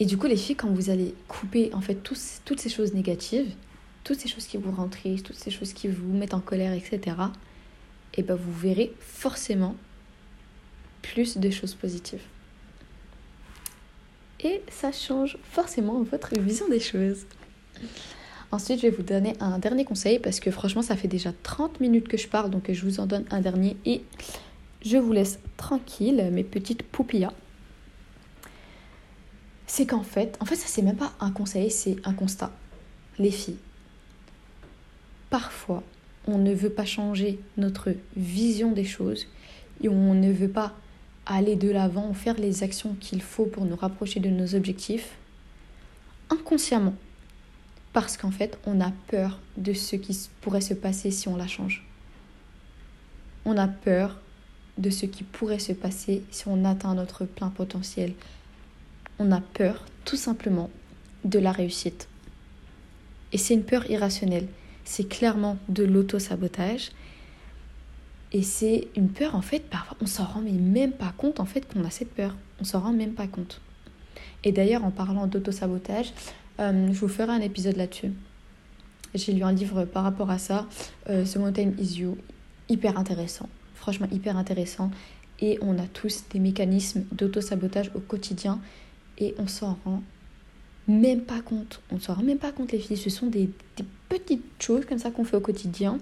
[0.00, 3.52] Et du coup, les filles, quand vous allez couper en fait toutes ces choses négatives,
[4.02, 6.72] toutes ces choses qui vous rendent triste, toutes ces choses qui vous mettent en colère,
[6.72, 7.16] etc.,
[8.12, 9.76] et eh ben vous verrez forcément
[11.00, 12.22] plus de choses positives.
[14.42, 17.26] Et ça change forcément votre vision des choses.
[18.50, 21.78] Ensuite, je vais vous donner un dernier conseil parce que franchement, ça fait déjà 30
[21.78, 24.02] minutes que je parle, donc je vous en donne un dernier et
[24.82, 27.32] je vous laisse tranquille, mes petites poupillas
[29.70, 32.50] c'est qu'en fait, en fait, ça c'est même pas un conseil, c'est un constat.
[33.20, 33.58] Les filles,
[35.30, 35.84] parfois,
[36.26, 39.28] on ne veut pas changer notre vision des choses
[39.80, 40.74] et on ne veut pas
[41.24, 45.16] aller de l'avant, faire les actions qu'il faut pour nous rapprocher de nos objectifs
[46.30, 46.94] inconsciemment.
[47.92, 51.46] Parce qu'en fait, on a peur de ce qui pourrait se passer si on la
[51.46, 51.86] change.
[53.44, 54.18] On a peur
[54.78, 58.14] de ce qui pourrait se passer si on atteint notre plein potentiel,
[59.20, 60.70] on a peur tout simplement
[61.24, 62.08] de la réussite.
[63.32, 64.48] Et c'est une peur irrationnelle.
[64.84, 66.90] C'est clairement de l'auto-sabotage.
[68.32, 71.70] Et c'est une peur, en fait, parfois on s'en rend même pas compte, en fait,
[71.70, 72.34] qu'on a cette peur.
[72.60, 73.60] On s'en rend même pas compte.
[74.42, 76.12] Et d'ailleurs, en parlant d'auto-sabotage,
[76.58, 78.12] euh, je vous ferai un épisode là-dessus.
[79.14, 80.66] J'ai lu un livre par rapport à ça,
[81.10, 82.16] euh, The Mountain Is You,
[82.68, 83.48] hyper intéressant.
[83.74, 84.90] Franchement, hyper intéressant.
[85.40, 88.60] Et on a tous des mécanismes d'auto-sabotage au quotidien
[89.20, 90.02] et on s'en rend
[90.88, 91.80] même pas compte.
[91.92, 92.96] On s'en rend même pas compte les filles.
[92.96, 93.48] Ce sont des,
[94.08, 95.98] petites choses comme ça qu'on fait au quotidien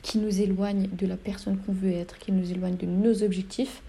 [0.00, 3.82] qui nous éloignent de la personne qu'on veut être, qui nous éloignent de nos objectifs.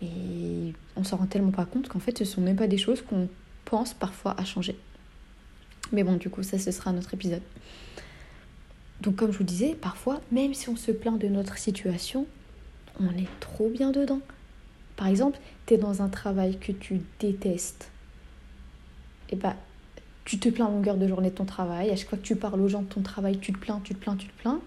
[0.00, 3.02] Et on s'en rend tellement pas compte qu'en fait ce sont même pas des choses
[3.02, 3.28] qu'on
[3.64, 4.76] pense parfois à changer.
[5.92, 7.42] Mais bon, du coup, ça ce sera notre épisode.
[9.00, 12.26] Donc comme je vous disais, parfois, même si on se plaint de notre situation,
[13.00, 14.20] on est trop bien dedans.
[14.96, 17.90] Par exemple, tu es dans un travail que tu détestes.
[19.30, 19.56] Et bah,
[20.24, 21.90] tu te plains longueur de journée de ton travail.
[21.90, 23.94] À chaque fois que tu parles aux gens de ton travail, tu te plains, tu
[23.94, 24.60] te plains, tu te plains.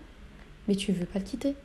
[0.67, 1.55] Mais tu veux pas le quitter.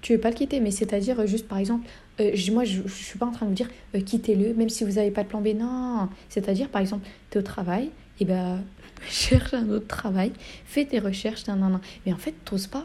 [0.00, 1.88] Tu veux pas le quitter, mais c'est-à-dire euh, juste par exemple,
[2.20, 4.82] euh, moi je, ne suis pas en train de vous dire euh, quittez-le, même si
[4.82, 5.48] vous n'avez pas de plan B.
[5.54, 8.64] Non, c'est-à-dire par exemple, tu es au travail, et ben
[9.08, 10.32] cherche un autre travail,
[10.64, 11.80] fais tes recherches, nan, nan, nan.
[12.04, 12.84] mais en fait, t'oses pas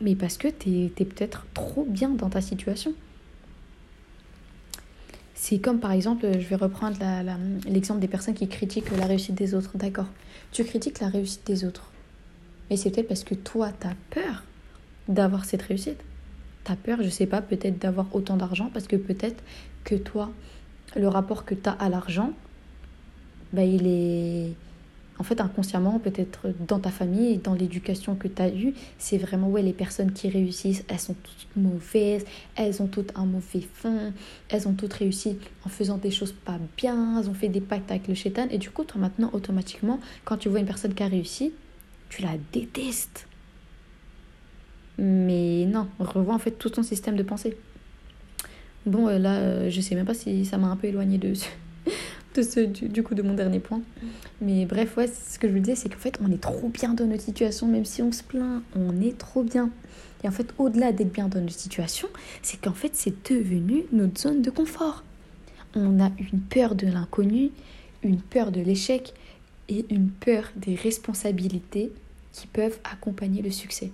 [0.00, 2.92] mais parce que tu es, peut-être trop bien dans ta situation.
[5.34, 6.96] C'est comme par exemple, je vais reprendre
[7.66, 9.76] l'exemple des personnes qui critiquent la réussite des autres.
[9.76, 10.06] D'accord,
[10.52, 11.90] tu critiques la réussite des autres.
[12.70, 14.42] Mais c'est peut-être parce que toi, tu as peur
[15.08, 15.98] d'avoir cette réussite.
[16.64, 19.42] Tu as peur, je sais pas, peut-être d'avoir autant d'argent parce que peut-être
[19.84, 20.30] que toi,
[20.96, 22.32] le rapport que tu as à l'argent,
[23.52, 24.54] bah, il est
[25.18, 29.48] en fait, inconsciemment, peut-être dans ta famille, dans l'éducation que tu as eue, c'est vraiment,
[29.48, 32.24] ouais, les personnes qui réussissent, elles sont toutes mauvaises,
[32.56, 34.12] elles ont toutes un mauvais fond,
[34.48, 37.90] elles ont toutes réussi en faisant des choses pas bien, elles ont fait des pactes
[37.90, 38.48] avec le chétan.
[38.50, 41.52] Et du coup, toi, maintenant, automatiquement, quand tu vois une personne qui a réussi,
[42.08, 43.28] tu la détestes.
[44.98, 47.56] Mais non, revois en fait tout ton système de pensée.
[48.86, 51.32] Bon, euh, là, euh, je sais même pas si ça m'a un peu éloigné de
[52.34, 53.80] de ce, du, coup de mon dernier point.
[54.40, 56.94] Mais bref, ouais, ce que je veux dire, c'est qu'en fait, on est trop bien
[56.94, 59.70] dans notre situation, même si on se plaint, on est trop bien.
[60.22, 62.08] Et en fait, au-delà d'être bien dans notre situation,
[62.42, 65.04] c'est qu'en fait, c'est devenu notre zone de confort.
[65.74, 67.50] On a une peur de l'inconnu,
[68.02, 69.12] une peur de l'échec
[69.68, 71.92] et une peur des responsabilités
[72.32, 73.92] qui peuvent accompagner le succès.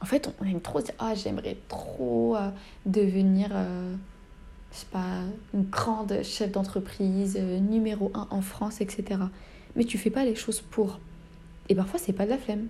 [0.00, 2.50] En fait, on aime trop Ah, j'aimerais trop euh,
[2.86, 3.89] devenir, euh,
[4.72, 9.20] je sais pas, une grande chef d'entreprise, euh, numéro un en France, etc.
[9.76, 11.00] Mais tu fais pas les choses pour.
[11.68, 12.68] Et parfois, c'est pas de la flemme.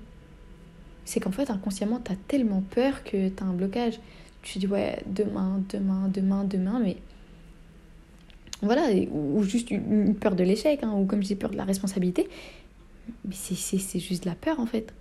[1.04, 4.00] C'est qu'en fait, inconsciemment, tu as tellement peur que tu as un blocage.
[4.42, 6.96] Tu dis Ouais, demain, demain, demain, demain, mais.
[8.62, 12.28] Voilà, ou juste une peur de l'échec, hein, ou comme dis, peur de la responsabilité.
[13.24, 14.92] Mais c'est juste de la peur en fait.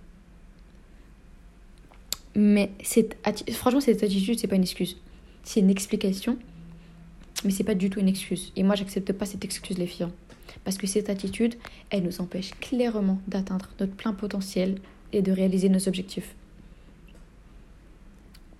[2.34, 3.16] Mais cette
[3.52, 4.96] franchement, cette attitude, c'est pas une excuse.
[5.42, 6.38] C'est une explication,
[7.44, 8.52] mais c'est pas du tout une excuse.
[8.56, 10.06] Et moi, j'accepte pas cette excuse, les filles.
[10.06, 10.12] Hein.
[10.64, 11.54] Parce que cette attitude,
[11.90, 14.78] elle nous empêche clairement d'atteindre notre plein potentiel
[15.12, 16.34] et de réaliser nos objectifs.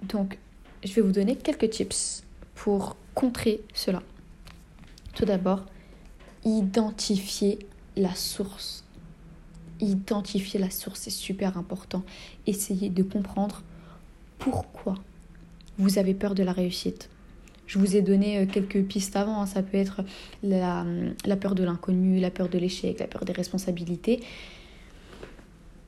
[0.03, 0.39] Donc,
[0.85, 2.23] je vais vous donner quelques tips
[2.55, 4.03] pour contrer cela.
[5.15, 5.67] Tout d'abord,
[6.45, 7.59] identifier
[7.97, 8.85] la source
[9.81, 12.03] identifier la source, c'est super important.
[12.47, 13.63] Essayez de comprendre
[14.39, 14.95] pourquoi
[15.79, 17.09] vous avez peur de la réussite.
[17.71, 19.43] Je vous ai donné euh, quelques pistes avant.
[19.43, 19.47] Hein.
[19.47, 20.03] Ça peut être
[20.43, 20.85] la,
[21.41, 24.19] peur de l'inconnu, la peur de l'échec, la peur des responsabilités.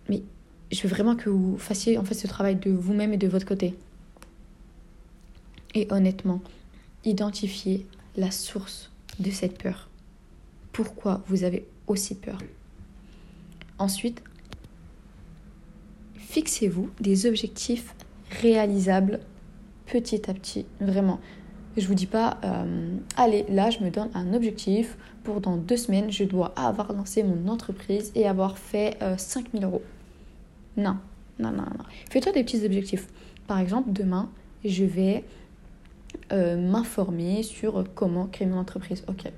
[0.08, 0.22] Mais
[0.70, 3.44] je veux vraiment que vous fassiez en fait ce travail de vous-même et de votre
[3.44, 3.74] côté.
[5.74, 6.40] Et honnêtement,
[7.04, 7.84] identifiez
[8.16, 9.90] la source de cette peur.
[10.70, 12.38] Pourquoi vous avez aussi peur?
[13.80, 14.22] Ensuite,
[16.14, 17.92] fixez-vous des objectifs
[18.40, 19.18] réalisables
[19.86, 21.18] petit à petit, vraiment.
[21.76, 25.76] Je vous dis pas, euh, allez, là, je me donne un objectif pour dans deux
[25.76, 29.82] semaines, je dois avoir lancé mon entreprise et avoir fait 5000 euh, euros.
[30.76, 30.96] Non,
[31.38, 31.84] non, non, non.
[32.10, 33.06] Fais-toi des petits objectifs.
[33.46, 34.28] Par exemple, demain,
[34.64, 35.24] je vais
[36.32, 39.02] euh, m'informer sur comment créer mon entreprise.
[39.08, 39.30] Ok.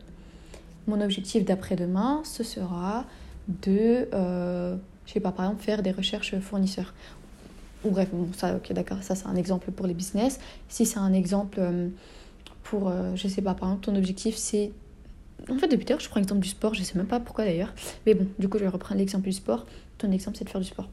[0.87, 3.05] Mon objectif d'après-demain, ce sera
[3.49, 4.76] de, euh,
[5.07, 6.95] je sais pas, par exemple, faire des recherches fournisseurs.
[7.85, 10.41] Ou bref, bon, ça, ok, d'accord, ça c'est un exemple pour les business.
[10.68, 11.89] Si c'est un exemple euh,
[12.64, 14.72] pour, euh, je sais pas, par exemple, ton objectif c'est.
[15.48, 17.72] En fait, depuis tard, je prends l'exemple du sport, je sais même pas pourquoi d'ailleurs.
[18.06, 19.66] Mais bon, du coup, je vais reprendre l'exemple du sport.
[19.98, 20.88] Ton exemple, c'est de faire du sport.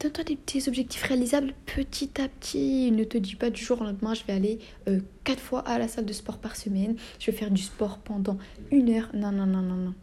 [0.00, 2.92] Donne-toi des petits objectifs réalisables petit à petit.
[2.92, 4.58] Ne te dis pas du jour au lendemain, je vais aller
[4.88, 6.96] euh, quatre fois à la salle de sport par semaine.
[7.18, 8.38] Je vais faire du sport pendant
[8.70, 9.08] une heure.
[9.14, 9.94] Non, non, non, non, non.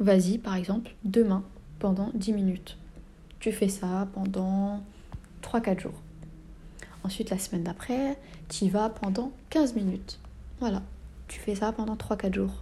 [0.00, 1.44] Vas-y, par exemple, demain,
[1.78, 2.76] pendant 10 minutes.
[3.38, 4.82] Tu fais ça pendant
[5.42, 6.02] 3-4 jours.
[7.04, 8.18] Ensuite, la semaine d'après,
[8.50, 10.18] tu vas pendant 15 minutes.
[10.58, 10.82] Voilà,
[11.28, 12.52] tu fais ça pendant 3-4 jours.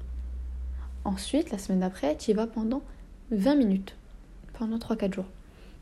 [1.05, 2.82] Ensuite, la semaine d'après, tu y vas pendant
[3.32, 3.97] 20 minutes.
[4.53, 5.24] Pendant 3-4 jours.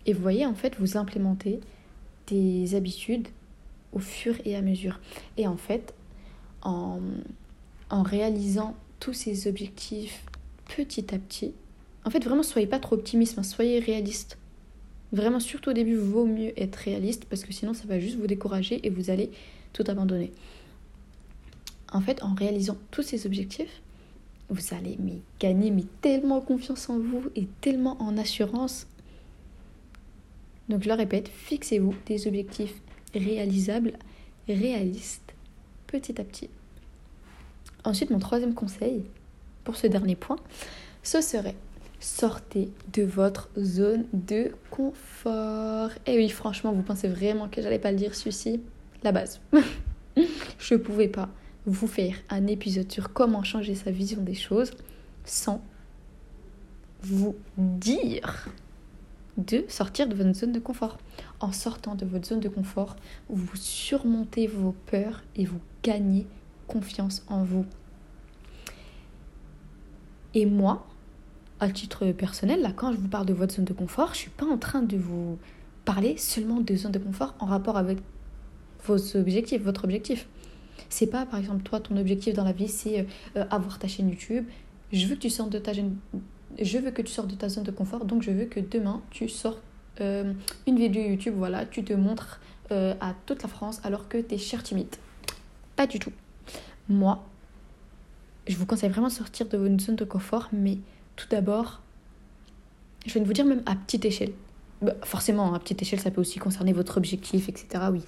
[0.07, 1.61] Et vous voyez, en fait, vous implémentez
[2.29, 3.29] des habitudes
[3.93, 5.01] au fur et à mesure.
[5.37, 5.93] Et en fait,
[6.63, 7.01] en,
[7.91, 10.25] en réalisant tous ces objectifs
[10.77, 11.53] petit à petit.
[12.05, 13.43] En fait, vraiment, soyez pas trop optimiste, hein.
[13.43, 14.39] soyez réaliste.
[15.13, 18.27] Vraiment, surtout au début, vaut mieux être réaliste parce que sinon, ça va juste vous
[18.27, 19.31] décourager et vous allez
[19.77, 20.33] tout abandonner.
[21.93, 23.83] En fait, en réalisant tous ces objectifs,
[24.49, 28.87] vous allez mais, gagner mais tellement confiance en vous et tellement en assurance.
[30.69, 32.75] Donc, je le répète, fixez-vous des objectifs
[33.15, 33.93] réalisables,
[34.49, 35.35] réalistes,
[35.87, 36.51] petit à petit.
[37.85, 39.05] Ensuite, mon troisième conseil,
[39.63, 40.39] pour ce dernier point,
[41.03, 41.55] ce serait
[42.01, 45.91] sortez de votre zone de confort.
[46.07, 48.61] Et oui, franchement, vous pensez vraiment que j'allais pas le dire celui-ci
[49.07, 49.41] La base.
[50.59, 51.29] Je pouvais pas
[51.65, 54.73] vous faire un épisode sur comment changer sa vision des choses
[55.25, 55.63] sans
[57.03, 58.49] vous dire
[59.37, 60.99] de sortir de votre zone de confort.
[61.39, 62.97] En sortant de votre zone de confort,
[63.29, 66.27] vous surmontez vos peurs et vous gagnez
[66.67, 67.65] confiance en vous.
[70.35, 70.85] Et moi,
[71.61, 74.31] à titre personnel, là, quand je vous parle de votre zone de confort, je suis
[74.31, 75.39] pas en train de vous
[75.85, 77.99] parler seulement de zone de confort en rapport avec
[78.87, 80.27] vos objectifs, votre objectif.
[80.89, 83.07] C'est pas, par exemple, toi, ton objectif dans la vie, c'est
[83.37, 84.45] euh, avoir ta chaîne YouTube.
[84.93, 85.73] Je veux que tu sortes de ta
[86.59, 87.03] je veux que
[87.49, 89.63] zone de confort, donc je veux que demain tu sortes
[90.01, 90.33] euh,
[90.67, 92.41] une vidéo YouTube, voilà, tu te montres
[92.73, 94.95] euh, à toute la France alors que tu es cher timide.
[95.75, 96.13] Pas du tout.
[96.89, 97.25] Moi,
[98.47, 100.79] je vous conseille vraiment de sortir de votre zone de confort, mais
[101.17, 101.83] tout d'abord,
[103.07, 104.33] je vais vous dire même à petite échelle.
[104.83, 107.85] Bah, forcément, à petite échelle, ça peut aussi concerner votre objectif, etc.
[107.91, 108.03] Oui.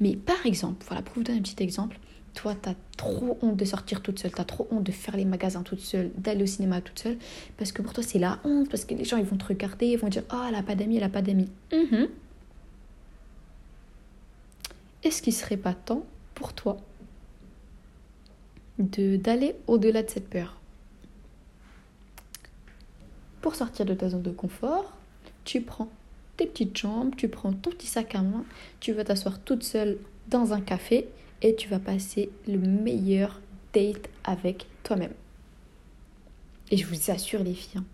[0.00, 1.98] Mais par exemple, voilà, pour vous donner un petit exemple,
[2.32, 5.16] toi, tu as trop honte de sortir toute seule, tu as trop honte de faire
[5.16, 7.18] les magasins toute seule, d'aller au cinéma toute seule,
[7.56, 9.86] parce que pour toi, c'est la honte, parce que les gens, ils vont te regarder,
[9.86, 11.48] ils vont dire Oh, elle a pas d'amis, elle a pas d'amis.
[11.72, 12.08] Mhm.
[15.02, 16.04] Est-ce qu'il serait pas temps
[16.34, 16.78] pour toi
[18.78, 20.56] d'aller au-delà de cette peur?
[23.44, 24.90] pour sortir de ta zone de confort,
[25.44, 25.90] tu prends
[26.36, 28.44] tes petites jambes, tu prends ton petit sac à main,
[28.80, 31.08] tu vas t'asseoir toute seule dans un café
[31.42, 33.40] et tu vas passer le meilleur
[33.72, 35.12] date avec toi-même.
[36.70, 37.84] Et je vous assure les filles, hein,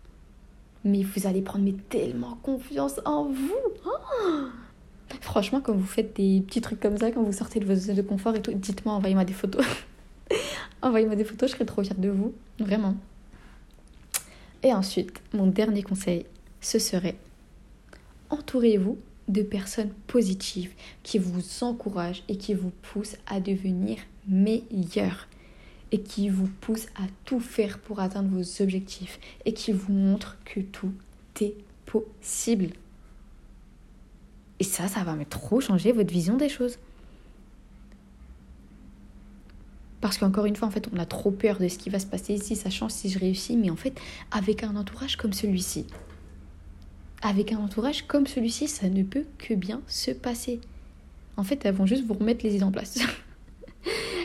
[0.84, 3.54] mais vous allez prendre tellement confiance en vous.
[3.84, 4.48] Oh
[5.20, 7.96] Franchement, quand vous faites des petits trucs comme ça, quand vous sortez de vos zones
[7.96, 9.64] de confort et tout, dites-moi, envoyez-moi des photos.
[10.82, 12.94] envoyez-moi des photos, je serai trop fière de vous, vraiment.
[14.62, 16.26] Et ensuite, mon dernier conseil,
[16.60, 17.16] ce serait
[18.30, 20.72] entourez-vous de personnes positives
[21.02, 25.28] qui vous encouragent et qui vous poussent à devenir meilleur
[25.92, 30.38] et qui vous poussent à tout faire pour atteindre vos objectifs et qui vous montrent
[30.44, 30.92] que tout
[31.40, 31.54] est
[31.86, 32.70] possible.
[34.58, 36.78] Et ça, ça va me trop changer votre vision des choses.
[40.00, 42.06] Parce qu'encore une fois, en fait, on a trop peur de ce qui va se
[42.06, 43.56] passer si ça change, si je réussis.
[43.56, 43.98] Mais en fait,
[44.30, 45.86] avec un entourage comme celui-ci,
[47.22, 50.60] avec un entourage comme celui-ci, ça ne peut que bien se passer.
[51.36, 52.98] En fait, elles vont juste vous remettre les idées en place.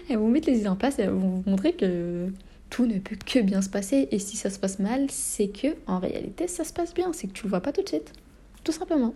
[0.09, 2.31] elles vont mettre les idées en place et elles vont vous montrer que
[2.69, 4.07] tout ne peut que bien se passer.
[4.11, 7.11] Et si ça se passe mal, c'est que en réalité, ça se passe bien.
[7.13, 8.13] C'est que tu le vois pas tout de suite.
[8.63, 9.13] Tout simplement.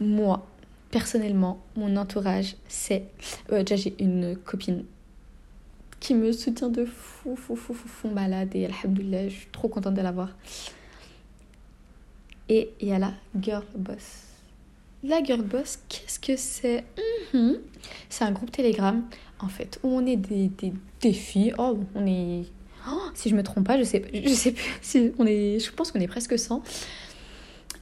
[0.00, 0.46] Moi,
[0.90, 3.04] personnellement, mon entourage, c'est.
[3.52, 4.84] Euh, déjà, j'ai une copine
[6.00, 8.50] qui me soutient de fou, fou, fou, fou, fou malade.
[8.54, 10.30] Et alhamdoulilah, je suis trop contente de l'avoir.
[12.48, 14.24] Et il y a la girl boss.
[15.02, 16.84] La girl boss, qu'est-ce que c'est?
[17.32, 17.58] Mhm.
[18.08, 19.02] C'est un groupe Telegram,
[19.40, 20.50] en fait, où on est des,
[21.00, 21.54] des, filles.
[21.58, 22.44] Oh, on est.
[22.88, 24.64] Oh, si je me trompe pas, je sais, je sais plus.
[24.82, 26.62] Si on est, je pense qu'on est presque 100.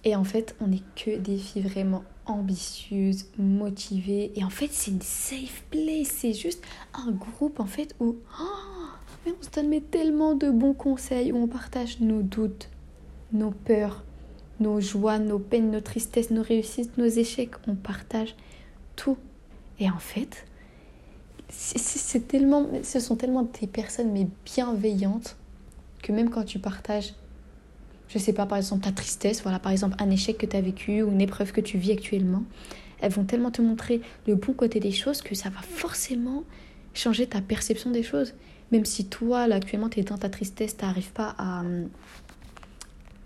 [0.05, 4.33] Et en fait, on n'est que des filles vraiment ambitieuses, motivées.
[4.35, 6.09] Et en fait, c'est une safe place.
[6.09, 6.63] C'est juste
[6.95, 8.45] un groupe, en fait, où oh,
[9.25, 12.69] mais on se donne tellement de bons conseils, où on partage nos doutes,
[13.33, 14.05] nos peurs,
[14.63, 17.55] nos joies, nos peines, nos tristesses, nos réussites, nos échecs.
[17.67, 18.35] On partage
[18.97, 19.19] tout.
[19.81, 20.47] Et en fait,
[21.49, 25.37] c'est tellement, ce sont tellement des personnes mais bienveillantes
[26.03, 27.15] que même quand tu partages
[28.13, 30.61] je sais pas, par exemple ta tristesse, voilà, par exemple un échec que tu as
[30.61, 32.43] vécu ou une épreuve que tu vis actuellement,
[33.01, 36.45] elles vont tellement te montrer le bon côté des choses que ça va forcément
[36.93, 38.35] changer ta perception des choses.
[38.71, 41.63] Même si toi, actuellement, tu es dans ta tristesse, tu n'arrives pas à,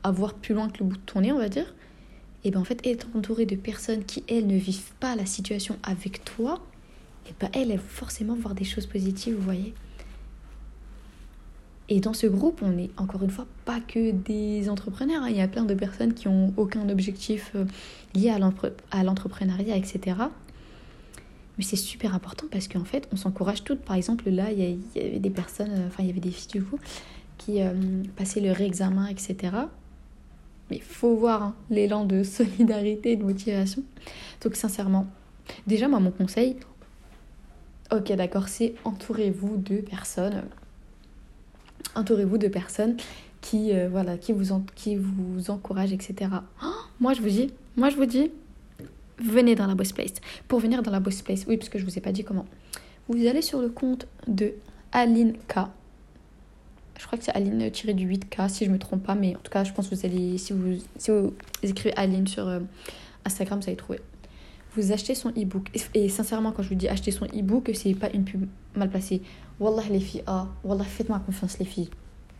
[0.07, 1.75] à voir plus loin que le bout de ton nez, on va dire,
[2.45, 5.77] et bien en fait, être entouré de personnes qui, elles, ne vivent pas la situation
[5.83, 6.61] avec toi,
[7.29, 9.75] et ben elles, elles vont forcément voir des choses positives, vous voyez.
[11.89, 15.23] Et dans ce groupe, on n'est encore une fois pas que des entrepreneurs.
[15.23, 15.29] Hein.
[15.31, 17.65] Il y a plein de personnes qui ont aucun objectif euh,
[18.15, 20.17] lié à l'entrepreneuriat, etc.
[21.59, 23.81] Mais c'est super important parce qu'en fait, on s'encourage toutes.
[23.81, 24.59] Par exemple, là, il
[24.97, 26.79] y, avait des personnes, euh, enfin, il y avait des filles du coup,
[27.39, 27.73] qui euh,
[28.17, 29.37] passaient leur examen, etc.
[30.71, 33.83] Mais il faut voir hein, l'élan de solidarité et de motivation.
[34.43, 35.07] Donc, sincèrement,
[35.67, 36.57] déjà, moi, mon conseil,
[37.93, 40.43] ok, d'accord, c'est entourez-vous de personnes
[41.97, 42.97] entourez-vous de personnes
[43.41, 44.53] qui, euh, voilà, qui, vous,
[45.51, 46.31] encouragent, etc.
[46.63, 46.67] Oh,
[47.01, 48.31] moi, je vous dis, moi, je vous dis,
[49.19, 50.15] venez dans la Boss Place.
[50.47, 52.47] Pour venir dans la Boss Place, oui, parce que je vous ai pas dit comment.
[53.09, 54.55] Vous allez sur le compte de
[54.93, 55.61] Aline K.
[56.99, 59.73] Je crois que c'est Aline-du-8K, si je me trompe pas, mais en tout cas, je
[59.73, 62.61] pense que vous allez, si vous, si vous écrivez Aline sur euh,
[63.25, 64.01] Instagram, vous allez trouver.
[64.75, 65.71] Vous achetez son e-book.
[65.95, 69.23] Et, sincèrement, quand je vous dis acheter son e-book, c'est pas une pub mal placée.
[69.59, 71.89] Wallah, les filles, ah, Wallah, faites-moi confiance, les filles.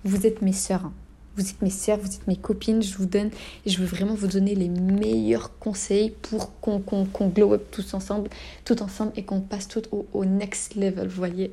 [0.05, 0.85] Vous êtes mes sœurs.
[0.87, 0.93] Hein.
[1.37, 2.83] Vous êtes mes sœurs, vous êtes mes copines.
[2.83, 3.31] Je vous donne,
[3.67, 8.31] je veux vraiment vous donner les meilleurs conseils pour qu'on qu'on glow up tous ensemble,
[8.65, 11.53] tout ensemble et qu'on passe tout au, au, next level, vous voyez.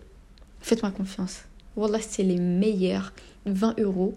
[0.62, 1.43] Faites-moi confiance.
[1.76, 3.13] Wallah, c'est les meilleurs
[3.45, 4.15] 20 euros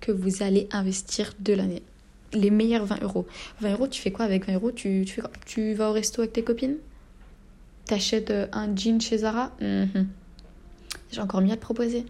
[0.00, 1.82] que vous allez investir de l'année.
[2.32, 3.26] Les meilleurs 20 euros.
[3.60, 4.70] 20 euros, tu fais quoi avec 20 euros?
[4.70, 6.76] Tu, tu, tu vas au resto avec tes copines?
[7.86, 9.52] T'achètes euh, un jean chez Zara?
[9.60, 10.06] Mhm
[11.10, 12.04] j'ai encore mieux à te proposer.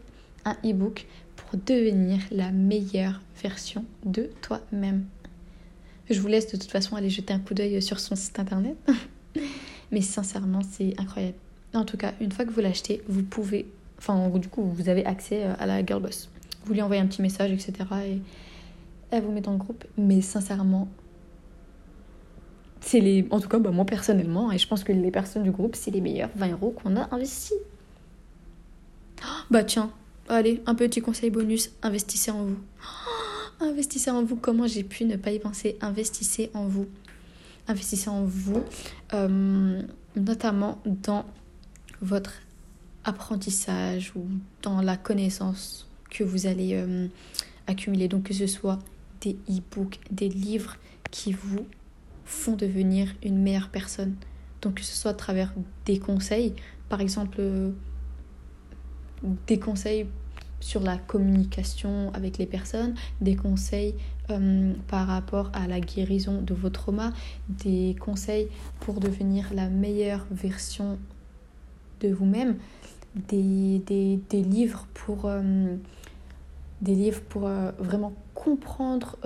[0.45, 1.07] Un e-book
[1.37, 5.05] pour devenir la meilleure version de toi-même.
[6.11, 8.77] Je vous laisse de toute façon aller jeter un coup d'œil sur son site internet.
[9.93, 11.37] Mais sincèrement, c'est incroyable.
[11.75, 13.67] En tout cas, une fois que vous l'achetez, vous pouvez.
[13.99, 16.31] Enfin, du coup, vous avez accès à la Girl Boss.
[16.65, 17.73] Vous lui envoyez un petit message, etc.
[18.07, 18.21] Et
[19.11, 19.85] elle vous met dans le groupe.
[19.97, 20.89] Mais sincèrement,
[22.81, 23.27] c'est les.
[23.31, 25.91] En tout cas, bah, moi personnellement, et je pense que les personnes du groupe, c'est
[25.91, 27.57] les meilleurs 20 euros qu'on a investis.
[29.51, 29.91] Bah tiens,
[30.29, 32.59] allez, un petit conseil bonus, investissez en vous.
[33.61, 35.77] investissez en vous, comment j'ai pu ne pas y penser?
[35.81, 36.87] Investissez en vous.
[37.67, 38.63] Investissez en vous,
[39.13, 39.83] euh,
[40.17, 41.25] notamment dans
[42.01, 42.33] votre
[43.09, 44.27] apprentissage ou
[44.63, 47.09] dans la connaissance que vous allez euh,
[47.67, 48.07] accumuler.
[48.09, 48.79] Donc que ce soit
[49.21, 50.77] des e-books, des livres
[51.11, 51.67] qui vous
[52.25, 54.15] font devenir une meilleure personne.
[54.61, 55.53] Donc que ce soit à travers
[55.87, 56.55] des conseils,
[56.89, 57.71] par exemple euh,
[59.47, 60.07] des conseils
[60.61, 63.95] sur la communication avec les personnes, des conseils
[64.31, 67.13] euh, par rapport à la guérison de vos traumas,
[67.49, 68.49] des conseils
[68.81, 70.99] pour devenir la meilleure version
[72.01, 72.57] de vous-même,
[73.15, 75.77] des, des, livres pour, euh,
[76.81, 79.17] des livres pour euh, vraiment comprendre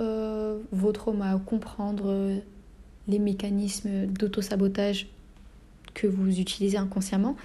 [0.71, 2.41] vos traumas, comprendre
[3.07, 5.07] les mécanismes d'auto-sabotage
[5.93, 7.35] que vous utilisez inconsciemment.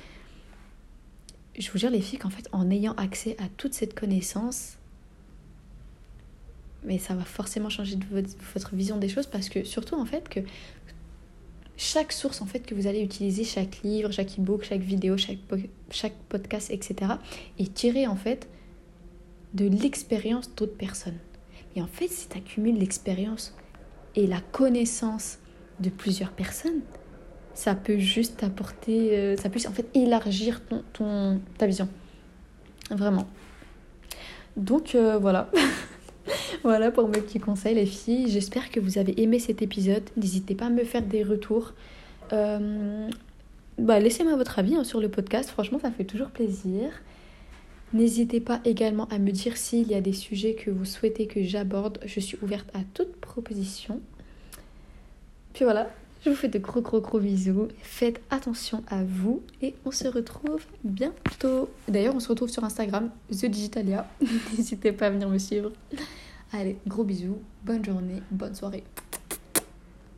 [1.59, 4.79] Je vous jure les filles qu'en fait en ayant accès à toute cette connaissance,
[6.85, 8.05] mais ça va forcément changer de
[8.55, 10.41] votre, vision des choses parce que surtout en fait que
[11.79, 15.39] chaque source en fait que vous allez utiliser, chaque livre, chaque e-book, chaque vidéo, chaque,
[15.91, 17.13] chaque podcast, etc.
[17.59, 18.49] est tiré en fait
[19.55, 21.19] de l'expérience d'autres personnes.
[21.77, 23.55] Et en fait, si tu accumules l'expérience
[24.17, 25.39] et la connaissance
[25.79, 26.81] de plusieurs personnes,
[27.55, 31.89] ça peut juste t'apporter, euh, ça peut en fait élargir ton, ton ta vision.
[32.91, 33.29] Vraiment.
[34.57, 35.49] Donc euh, voilà.
[36.63, 38.29] voilà pour mes petits conseils les filles.
[38.29, 40.03] J'espère que vous avez aimé cet épisode.
[40.17, 41.73] N'hésitez pas à me faire des retours.
[42.33, 43.09] Euh,
[43.79, 45.51] bah, Laissez-moi votre avis hein, sur le podcast.
[45.51, 46.91] Franchement, ça fait toujours plaisir.
[47.93, 51.43] N'hésitez pas également à me dire s'il y a des sujets que vous souhaitez que
[51.43, 51.99] j'aborde.
[52.05, 54.01] Je suis ouverte à toute proposition.
[55.55, 55.91] Puis voilà,
[56.25, 57.69] je vous fais de gros gros gros bisous.
[57.83, 61.69] Faites attention à vous et on se retrouve bientôt.
[61.87, 64.07] D'ailleurs, on se retrouve sur Instagram, The Digitalia.
[64.57, 65.73] N'hésitez pas à venir me suivre.
[66.53, 68.85] Allez, gros bisous, bonne journée, bonne soirée.